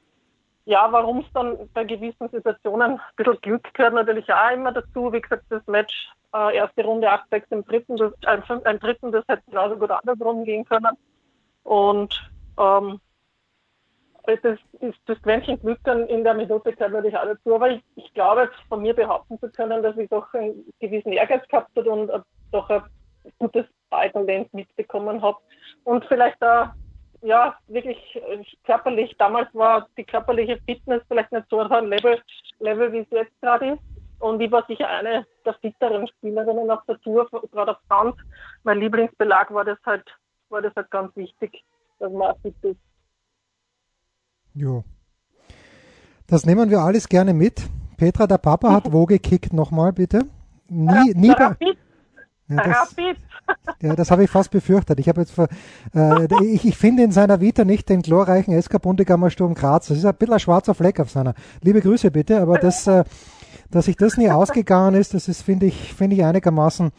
ja, 0.65 0.87
warum 0.91 1.19
es 1.19 1.25
dann 1.33 1.69
bei 1.73 1.83
gewissen 1.83 2.29
Situationen 2.29 2.93
ein 2.93 3.01
bisschen 3.17 3.41
Glück 3.41 3.73
gehört 3.73 3.93
natürlich 3.93 4.31
auch 4.33 4.51
immer 4.51 4.71
dazu. 4.71 5.11
Wie 5.11 5.21
gesagt, 5.21 5.43
das 5.49 5.65
Match, 5.67 6.09
äh, 6.33 6.55
erste 6.55 6.85
Runde 6.85 7.11
8-6 7.11 7.43
im 7.49 7.65
dritten, 7.65 7.97
das, 7.97 8.13
ein, 8.25 8.65
ein 8.65 8.79
dritten, 8.79 9.11
das 9.11 9.25
hätte 9.27 9.43
genauso 9.47 9.75
gut 9.75 9.91
andersrum 9.91 10.45
gehen 10.45 10.63
können. 10.65 10.97
Und 11.63 12.31
ähm, 12.57 12.99
das 14.25 14.57
ist 14.79 14.99
das 15.05 15.21
Quäntchen 15.21 15.59
Glück 15.59 15.79
dann 15.83 16.07
in 16.07 16.23
der 16.23 16.33
Minute 16.33 16.71
gehört 16.71 16.93
natürlich 16.93 17.17
auch 17.17 17.25
dazu. 17.25 17.55
Aber 17.55 17.71
ich, 17.71 17.83
ich 17.95 18.13
glaube, 18.13 18.49
von 18.69 18.81
mir 18.81 18.93
behaupten 18.93 19.37
zu 19.39 19.49
können, 19.49 19.83
dass 19.83 19.97
ich 19.97 20.09
doch 20.09 20.33
einen 20.33 20.65
gewissen 20.79 21.11
Ehrgeiz 21.11 21.45
gehabt 21.49 21.75
habe 21.75 21.91
und 21.91 22.09
äh, 22.09 22.19
doch 22.51 22.69
ein 22.69 22.83
gutes 23.39 23.65
Balltalent 23.89 24.53
mitbekommen 24.53 25.21
habe. 25.21 25.37
Und 25.83 26.05
vielleicht 26.05 26.41
da 26.41 26.73
ja, 27.23 27.55
wirklich 27.67 27.97
äh, 28.15 28.43
körperlich, 28.65 29.15
damals 29.17 29.47
war 29.53 29.87
die 29.97 30.03
körperliche 30.03 30.59
Fitness 30.65 31.01
vielleicht 31.07 31.31
nicht 31.31 31.47
so 31.49 31.59
ein 31.59 31.87
Level, 31.87 32.21
Level 32.59 32.91
wie 32.91 32.99
es 32.99 33.07
jetzt 33.11 33.41
gerade 33.41 33.73
ist. 33.73 33.81
Und 34.19 34.41
ich 34.41 34.51
war 34.51 34.65
sicher 34.67 34.87
eine 34.87 35.25
der 35.45 35.53
fitteren 35.55 36.07
Spielerinnen 36.07 36.69
auf 36.69 36.85
der 36.87 36.99
Tour, 37.01 37.27
gerade 37.51 37.71
auf 37.71 37.77
Sand. 37.89 38.15
Mein 38.63 38.79
Lieblingsbelag 38.79 39.53
war 39.53 39.65
das 39.65 39.77
halt, 39.85 40.05
war 40.49 40.61
das 40.61 40.73
halt 40.75 40.89
ganz 40.91 41.15
wichtig, 41.15 41.63
dass 41.99 42.11
man 42.11 42.35
fit 42.41 42.55
ist. 42.61 42.79
Jo. 44.53 44.83
Das 46.27 46.45
nehmen 46.45 46.69
wir 46.69 46.79
alles 46.79 47.09
gerne 47.09 47.33
mit. 47.33 47.67
Petra, 47.97 48.27
der 48.27 48.37
Papa 48.37 48.71
hat 48.73 48.91
wo 48.91 49.05
gekickt 49.05 49.51
nochmal, 49.51 49.91
bitte? 49.91 50.21
Nie, 50.69 51.13
nie 51.15 51.33
bei, 51.35 51.55
ja, 52.49 52.63
das, 52.63 52.95
ja, 53.81 53.95
das 53.95 54.11
habe 54.11 54.23
ich 54.23 54.29
fast 54.29 54.51
befürchtet. 54.51 54.99
Ich 54.99 55.07
habe 55.07 55.21
jetzt, 55.21 55.37
äh, 55.37 56.27
ich, 56.43 56.65
ich 56.65 56.77
finde 56.77 57.03
in 57.03 57.11
seiner 57.11 57.39
Vita 57.39 57.63
nicht 57.63 57.89
den 57.89 58.01
glorreichen 58.01 58.59
SK 58.61 58.81
Bundegammer 58.81 59.29
Sturm 59.29 59.53
Graz. 59.53 59.87
Das 59.87 59.97
ist 59.97 60.05
ein 60.05 60.15
bisschen 60.15 60.33
ein 60.33 60.39
schwarzer 60.39 60.73
Fleck 60.73 60.99
auf 60.99 61.09
seiner. 61.09 61.33
Liebe 61.61 61.81
Grüße 61.81 62.11
bitte, 62.11 62.41
aber 62.41 62.57
das, 62.57 62.87
äh, 62.87 63.03
dass 63.71 63.85
sich 63.85 63.95
das 63.95 64.17
nie 64.17 64.29
ausgegangen 64.31 64.95
ist, 64.95 65.13
das 65.13 65.27
ist, 65.27 65.41
finde 65.41 65.67
ich, 65.67 65.93
finde 65.93 66.15
ich 66.15 66.23
einigermaßen 66.23 66.91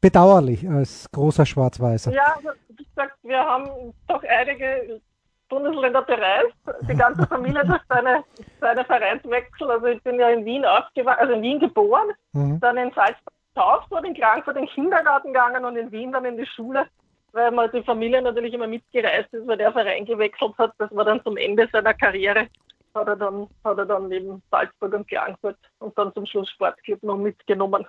bedauerlich 0.00 0.68
als 0.68 1.10
großer 1.12 1.46
Schwarz-Weißer. 1.46 2.12
Ja, 2.12 2.36
wie 2.68 2.84
gesagt, 2.84 3.16
wir 3.22 3.38
haben 3.38 3.94
doch 4.06 4.22
einige 4.22 5.00
Bundesländer 5.48 6.02
bereist. 6.02 6.54
Die 6.82 6.94
ganze 6.94 7.26
Familie 7.26 7.64
durch 7.64 7.80
seine, 7.88 8.22
seine 8.60 8.84
Vereinswechsel. 8.84 9.70
Also 9.70 9.86
ich 9.86 10.02
bin 10.02 10.20
ja 10.20 10.28
in 10.28 10.44
Wien 10.44 10.64
aufgewachsen, 10.64 11.20
also 11.20 11.32
in 11.34 11.42
Wien 11.42 11.60
geboren, 11.60 12.08
mhm. 12.32 12.60
dann 12.60 12.76
in 12.76 12.92
Salzburg 12.92 13.37
Salzburg 13.58 14.06
in 14.06 14.14
Frankfurt 14.14 14.56
in 14.56 14.66
den 14.66 14.70
Kindergarten 14.70 15.32
gegangen 15.32 15.64
und 15.64 15.76
in 15.76 15.90
Wien 15.90 16.12
dann 16.12 16.24
in 16.24 16.36
die 16.36 16.46
Schule, 16.46 16.86
weil 17.32 17.50
man 17.50 17.68
die 17.72 17.82
Familie 17.82 18.22
natürlich 18.22 18.54
immer 18.54 18.68
mitgereist 18.68 19.34
ist, 19.34 19.46
weil 19.48 19.58
der 19.58 19.72
Verein 19.72 20.04
gewechselt 20.04 20.56
hat. 20.58 20.72
Das 20.78 20.94
war 20.94 21.04
dann 21.04 21.22
zum 21.24 21.36
Ende 21.36 21.68
seiner 21.72 21.94
Karriere. 21.94 22.46
Hat 22.94 23.08
er 23.08 23.16
dann, 23.16 23.48
hat 23.64 23.78
er 23.78 23.86
dann 23.86 24.08
neben 24.08 24.42
Salzburg 24.50 24.94
und 24.94 25.10
Frankfurt 25.10 25.58
und 25.80 25.98
dann 25.98 26.14
zum 26.14 26.24
Schluss 26.24 26.48
Sportclub 26.50 27.02
noch 27.02 27.18
mitgenommen. 27.18 27.84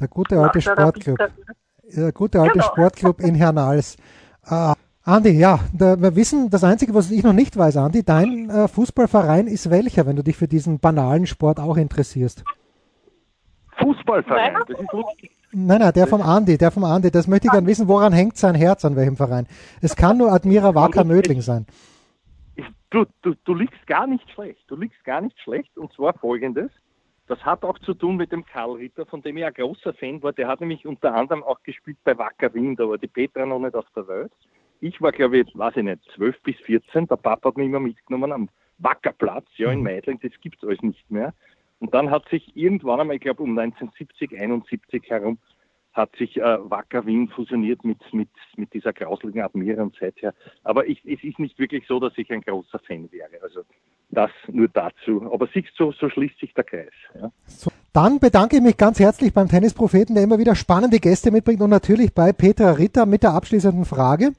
Der 0.00 0.08
gute 0.08 0.38
alte 0.40 0.60
Sportclub. 0.60 1.18
Der 1.82 2.12
gute 2.12 2.40
alte 2.40 2.54
genau. 2.54 2.64
Sportclub 2.64 3.20
in 3.20 3.34
Hernals. 3.34 3.96
Ah, 4.42 4.74
Andi, 5.04 5.38
ja, 5.38 5.60
da, 5.74 6.00
wir 6.00 6.16
wissen, 6.16 6.48
das 6.48 6.64
Einzige, 6.64 6.94
was 6.94 7.10
ich 7.10 7.22
noch 7.22 7.34
nicht 7.34 7.58
weiß, 7.58 7.76
Andi, 7.76 8.02
dein 8.02 8.48
äh, 8.48 8.68
Fußballverein 8.68 9.46
ist 9.48 9.70
welcher, 9.70 10.06
wenn 10.06 10.16
du 10.16 10.24
dich 10.24 10.36
für 10.36 10.48
diesen 10.48 10.80
banalen 10.80 11.26
Sport 11.26 11.60
auch 11.60 11.76
interessierst? 11.76 12.42
Fußballverein, 13.78 14.54
das 14.66 14.80
ist 14.80 14.92
lustig. 14.92 15.30
Nein, 15.52 15.80
nein, 15.80 15.92
der 15.92 16.06
vom 16.06 16.20
Andi, 16.20 16.58
der 16.58 16.70
vom 16.70 16.84
Andi. 16.84 17.10
Das 17.10 17.28
möchte 17.28 17.46
ich 17.46 17.52
gerne 17.52 17.66
wissen, 17.66 17.86
woran 17.86 18.12
hängt 18.12 18.36
sein 18.36 18.54
Herz, 18.54 18.84
an 18.84 18.96
welchem 18.96 19.16
Verein? 19.16 19.46
Es 19.80 19.94
kann 19.94 20.18
nur 20.18 20.32
Admira 20.32 20.74
Wacker 20.74 21.04
Mödling 21.04 21.42
sein. 21.42 21.66
Du, 22.90 23.04
du, 23.22 23.34
du 23.44 23.54
liegst 23.54 23.86
gar 23.86 24.06
nicht 24.06 24.28
schlecht. 24.30 24.62
Du 24.68 24.76
liegst 24.76 25.02
gar 25.04 25.20
nicht 25.20 25.38
schlecht. 25.40 25.76
Und 25.76 25.92
zwar 25.92 26.14
folgendes. 26.14 26.70
Das 27.26 27.38
hat 27.44 27.64
auch 27.64 27.78
zu 27.78 27.94
tun 27.94 28.16
mit 28.16 28.32
dem 28.32 28.44
Karl 28.44 28.72
Ritter, 28.72 29.06
von 29.06 29.22
dem 29.22 29.36
ich 29.36 29.44
ein 29.44 29.54
großer 29.54 29.94
Fan 29.94 30.22
war. 30.22 30.32
Der 30.32 30.46
hat 30.46 30.60
nämlich 30.60 30.86
unter 30.86 31.14
anderem 31.14 31.42
auch 31.42 31.62
gespielt 31.62 31.96
bei 32.04 32.16
Wacker 32.18 32.52
Wien, 32.52 32.76
da 32.76 32.88
war 32.88 32.98
die 32.98 33.06
Petra 33.06 33.46
noch 33.46 33.58
nicht 33.58 33.74
auf 33.74 33.86
der 33.96 34.06
Welt. 34.08 34.32
Ich 34.80 35.00
war, 35.00 35.10
glaube 35.12 35.38
ich, 35.38 35.58
weiß 35.58 35.76
ich 35.76 35.84
nicht, 35.84 36.02
12 36.14 36.42
bis 36.42 36.56
14. 36.66 37.06
Der 37.06 37.16
Papa 37.16 37.48
hat 37.48 37.56
mich 37.56 37.66
immer 37.66 37.80
mitgenommen 37.80 38.30
am 38.30 38.48
Wackerplatz, 38.78 39.46
ja, 39.56 39.70
in 39.70 39.78
mhm. 39.78 39.84
Meidling. 39.84 40.20
Das 40.22 40.32
gibt 40.42 40.62
es 40.62 40.68
alles 40.68 40.82
nicht 40.82 41.10
mehr. 41.10 41.32
Und 41.84 41.92
dann 41.92 42.10
hat 42.10 42.26
sich 42.30 42.56
irgendwann 42.56 42.98
einmal, 42.98 43.16
ich 43.16 43.20
glaube 43.20 43.42
um 43.42 43.58
1970, 43.58 44.40
71 44.40 45.02
herum, 45.10 45.36
hat 45.92 46.16
sich 46.16 46.38
äh, 46.38 46.58
Wacker 46.70 47.04
Wien 47.04 47.28
fusioniert 47.28 47.84
mit, 47.84 47.98
mit, 48.14 48.30
mit 48.56 48.72
dieser 48.72 48.94
grauseligen 48.94 49.42
Admira 49.42 49.82
und 49.82 49.94
seither. 50.00 50.32
Aber 50.62 50.86
ich, 50.86 51.04
es 51.04 51.22
ist 51.22 51.38
nicht 51.38 51.58
wirklich 51.58 51.84
so, 51.86 52.00
dass 52.00 52.14
ich 52.16 52.32
ein 52.32 52.40
großer 52.40 52.78
Fan 52.78 53.12
wäre. 53.12 53.28
Also 53.42 53.60
das 54.08 54.30
nur 54.50 54.68
dazu. 54.68 55.30
Aber 55.30 55.46
siehst 55.52 55.72
du, 55.76 55.92
so 55.92 56.08
schließt 56.08 56.40
sich 56.40 56.54
der 56.54 56.64
Kreis. 56.64 56.94
Ja. 57.20 57.30
So, 57.44 57.70
dann 57.92 58.18
bedanke 58.18 58.56
ich 58.56 58.62
mich 58.62 58.78
ganz 58.78 58.98
herzlich 58.98 59.34
beim 59.34 59.50
Tennispropheten, 59.50 60.14
der 60.14 60.24
immer 60.24 60.38
wieder 60.38 60.54
spannende 60.54 61.00
Gäste 61.00 61.30
mitbringt 61.30 61.60
und 61.60 61.68
natürlich 61.68 62.14
bei 62.14 62.32
Petra 62.32 62.70
Ritter 62.70 63.04
mit 63.04 63.24
der 63.24 63.34
abschließenden 63.34 63.84
Frage. 63.84 64.32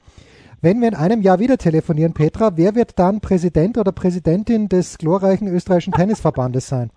Wenn 0.62 0.80
wir 0.80 0.88
in 0.88 0.96
einem 0.96 1.22
Jahr 1.22 1.38
wieder 1.38 1.58
telefonieren, 1.58 2.12
Petra, 2.12 2.56
wer 2.56 2.74
wird 2.74 2.98
dann 2.98 3.20
Präsident 3.20 3.78
oder 3.78 3.92
Präsidentin 3.92 4.68
des 4.68 4.98
glorreichen 4.98 5.46
österreichischen 5.46 5.92
Tennisverbandes 5.92 6.66
sein? 6.66 6.90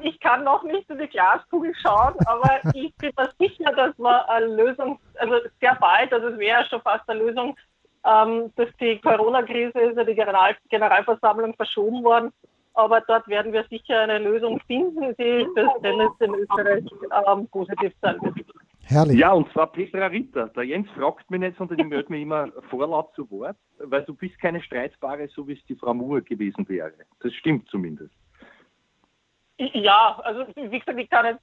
Ich 0.00 0.18
kann 0.20 0.44
noch 0.44 0.62
nicht 0.62 0.88
in 0.88 0.98
die 0.98 1.06
Glaskugel 1.06 1.74
schauen, 1.82 2.14
aber 2.26 2.60
ich 2.72 2.94
bin 2.96 3.12
mir 3.16 3.30
sicher, 3.38 3.72
dass 3.72 3.98
wir 3.98 4.30
eine 4.30 4.46
Lösung, 4.46 4.98
also 5.18 5.34
sehr 5.60 5.74
bald, 5.74 6.12
also 6.12 6.28
es 6.28 6.38
wäre 6.38 6.64
schon 6.64 6.80
fast 6.80 7.08
eine 7.10 7.20
Lösung, 7.20 7.54
ähm, 8.06 8.52
dass 8.56 8.68
die 8.80 8.98
Corona-Krise 9.00 9.78
ist 9.78 9.96
ja 9.96 10.04
die 10.04 10.14
General 10.14 10.56
Generalversammlung 10.70 11.54
verschoben 11.54 12.02
worden, 12.04 12.32
aber 12.72 13.02
dort 13.02 13.28
werden 13.28 13.52
wir 13.52 13.64
sicher 13.68 14.00
eine 14.00 14.18
Lösung 14.18 14.60
finden, 14.66 15.14
die 15.18 15.46
das 15.54 15.68
Tennis 15.82 16.10
in 16.20 16.34
Österreich 16.34 16.84
ähm, 17.26 17.46
positiv 17.48 17.92
sein 18.00 18.16
wird. 18.22 18.46
Herrlich. 18.88 19.18
Ja, 19.18 19.32
und 19.32 19.50
zwar 19.52 19.66
Petra 19.72 20.06
Ritter. 20.06 20.46
Der 20.48 20.62
Jens 20.62 20.88
fragt 20.90 21.28
mich 21.28 21.40
nicht, 21.40 21.58
sondern 21.58 21.80
ich 21.80 21.86
melde 21.86 22.12
mich 22.12 22.22
immer 22.22 22.48
vorlaut 22.70 23.12
zu 23.16 23.28
Wort, 23.32 23.56
weil 23.78 24.04
du 24.04 24.14
bist 24.14 24.40
keine 24.40 24.62
Streitbare, 24.62 25.26
so 25.28 25.46
wie 25.48 25.54
es 25.54 25.64
die 25.66 25.74
Frau 25.74 25.92
Moore 25.92 26.22
gewesen 26.22 26.68
wäre. 26.68 26.92
Das 27.20 27.34
stimmt 27.34 27.68
zumindest. 27.68 28.14
Ja, 29.58 30.18
also 30.22 30.46
wie 30.54 30.78
gesagt, 30.78 30.98
ich 30.98 31.10
kann 31.10 31.26
jetzt, 31.26 31.42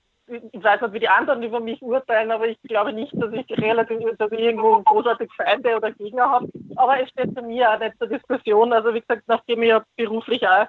ich 0.53 0.63
weiß 0.63 0.81
nicht, 0.81 0.93
wie 0.93 0.99
die 0.99 1.09
anderen 1.09 1.43
über 1.43 1.59
mich 1.59 1.81
urteilen, 1.81 2.31
aber 2.31 2.47
ich 2.47 2.61
glaube 2.63 2.93
nicht, 2.93 3.11
dass 3.13 3.33
ich 3.33 3.49
relativ, 3.57 3.99
dass 4.17 4.31
ich 4.31 4.39
irgendwo 4.39 4.81
großartig 4.81 5.31
Feinde 5.35 5.75
oder 5.75 5.91
Gegner 5.91 6.29
habe. 6.29 6.47
Aber 6.75 7.01
es 7.01 7.09
steht 7.09 7.33
für 7.33 7.41
mich 7.41 7.65
auch 7.65 7.79
nicht 7.79 7.97
zur 7.97 8.07
Diskussion. 8.07 8.71
Also 8.71 8.93
wie 8.93 9.01
gesagt, 9.01 9.23
nachdem 9.27 9.63
ich 9.63 9.69
ja 9.69 9.83
beruflich 9.97 10.47
auch 10.47 10.67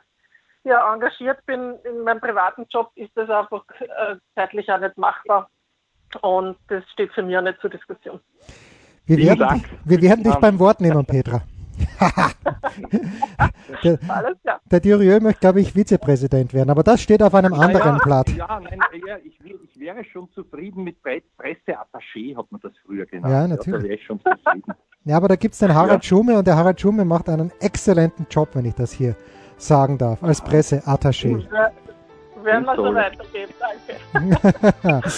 ja, 0.64 0.92
engagiert 0.92 1.44
bin 1.46 1.74
in 1.84 2.02
meinem 2.02 2.20
privaten 2.20 2.66
Job, 2.70 2.90
ist 2.94 3.10
das 3.14 3.28
einfach 3.28 3.64
äh, 3.80 4.16
zeitlich 4.34 4.70
auch 4.70 4.80
nicht 4.80 4.96
machbar. 4.96 5.48
Und 6.22 6.56
das 6.68 6.82
steht 6.92 7.12
für 7.12 7.22
mich 7.22 7.36
auch 7.36 7.42
nicht 7.42 7.60
zur 7.60 7.70
Diskussion. 7.70 8.20
Wir 9.06 9.18
werden, 9.18 9.60
dich, 9.60 9.64
wir 9.84 10.02
werden 10.02 10.24
dich 10.24 10.34
beim 10.36 10.58
Wort 10.58 10.80
nehmen, 10.80 11.04
Petra. 11.04 11.42
Der, 13.82 13.98
Alles 14.08 14.40
klar. 14.42 14.60
der 14.70 14.80
Durieux 14.80 15.20
möchte, 15.20 15.40
glaube 15.40 15.60
ich, 15.60 15.72
Vizepräsident 15.74 16.54
werden, 16.54 16.70
aber 16.70 16.82
das 16.82 17.00
steht 17.00 17.22
auf 17.22 17.34
einem 17.34 17.54
anderen 17.54 17.96
ja, 17.96 18.04
Blatt. 18.04 18.28
Ja, 18.30 18.60
nein, 18.60 18.78
ja, 19.06 19.16
ich, 19.24 19.38
ich, 19.44 19.80
wäre 19.80 20.04
schon 20.04 20.28
zufrieden 20.32 20.84
mit 20.84 20.96
Presseattaché, 21.02 22.36
hat 22.36 22.50
man 22.50 22.60
das 22.62 22.72
früher 22.84 23.06
genannt. 23.06 23.32
Ja, 23.32 23.48
natürlich. 23.48 24.08
Ja, 24.08 24.16
ja 25.04 25.16
aber 25.16 25.28
da 25.28 25.36
gibt 25.36 25.54
es 25.54 25.60
den 25.60 25.74
Harald 25.74 26.02
ja. 26.04 26.08
Schume 26.08 26.38
und 26.38 26.46
der 26.46 26.56
Harald 26.56 26.80
Schume 26.80 27.04
macht 27.04 27.28
einen 27.28 27.52
exzellenten 27.60 28.26
Job, 28.30 28.50
wenn 28.54 28.64
ich 28.64 28.74
das 28.74 28.92
hier 28.92 29.16
sagen 29.56 29.98
darf, 29.98 30.22
als 30.22 30.42
Presseattaché 30.42 31.46
werden 32.44 32.64
wir 32.64 32.76
so 32.76 32.94
weitergehen. 32.94 33.50
Danke. 34.12 35.02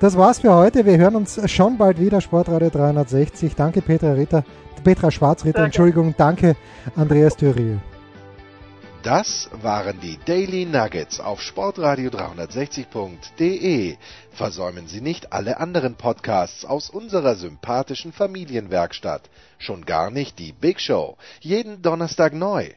das 0.00 0.16
war's 0.16 0.40
für 0.40 0.54
heute. 0.54 0.84
Wir 0.84 0.98
hören 0.98 1.16
uns 1.16 1.40
schon 1.50 1.78
bald 1.78 1.98
wieder. 1.98 2.20
Sportradio 2.20 2.70
360. 2.70 3.54
Danke 3.54 3.80
Petra 3.82 4.12
Ritter, 4.12 4.44
Petra 4.82 5.10
Schwarzritter, 5.10 5.64
Entschuldigung. 5.64 6.14
Danke 6.16 6.56
Andreas 6.96 7.36
Thürieu. 7.36 7.78
Das 9.02 9.50
waren 9.62 9.98
die 10.00 10.16
Daily 10.26 10.64
Nuggets 10.64 11.18
auf 11.18 11.42
Sportradio 11.42 12.08
360.de. 12.10 13.96
Versäumen 14.30 14.86
Sie 14.86 15.00
nicht 15.00 15.32
alle 15.32 15.58
anderen 15.58 15.96
Podcasts 15.96 16.64
aus 16.64 16.88
unserer 16.88 17.34
sympathischen 17.34 18.12
Familienwerkstatt. 18.12 19.28
Schon 19.58 19.86
gar 19.86 20.12
nicht 20.12 20.38
die 20.38 20.52
Big 20.52 20.80
Show. 20.80 21.16
Jeden 21.40 21.82
Donnerstag 21.82 22.32
neu. 22.32 22.70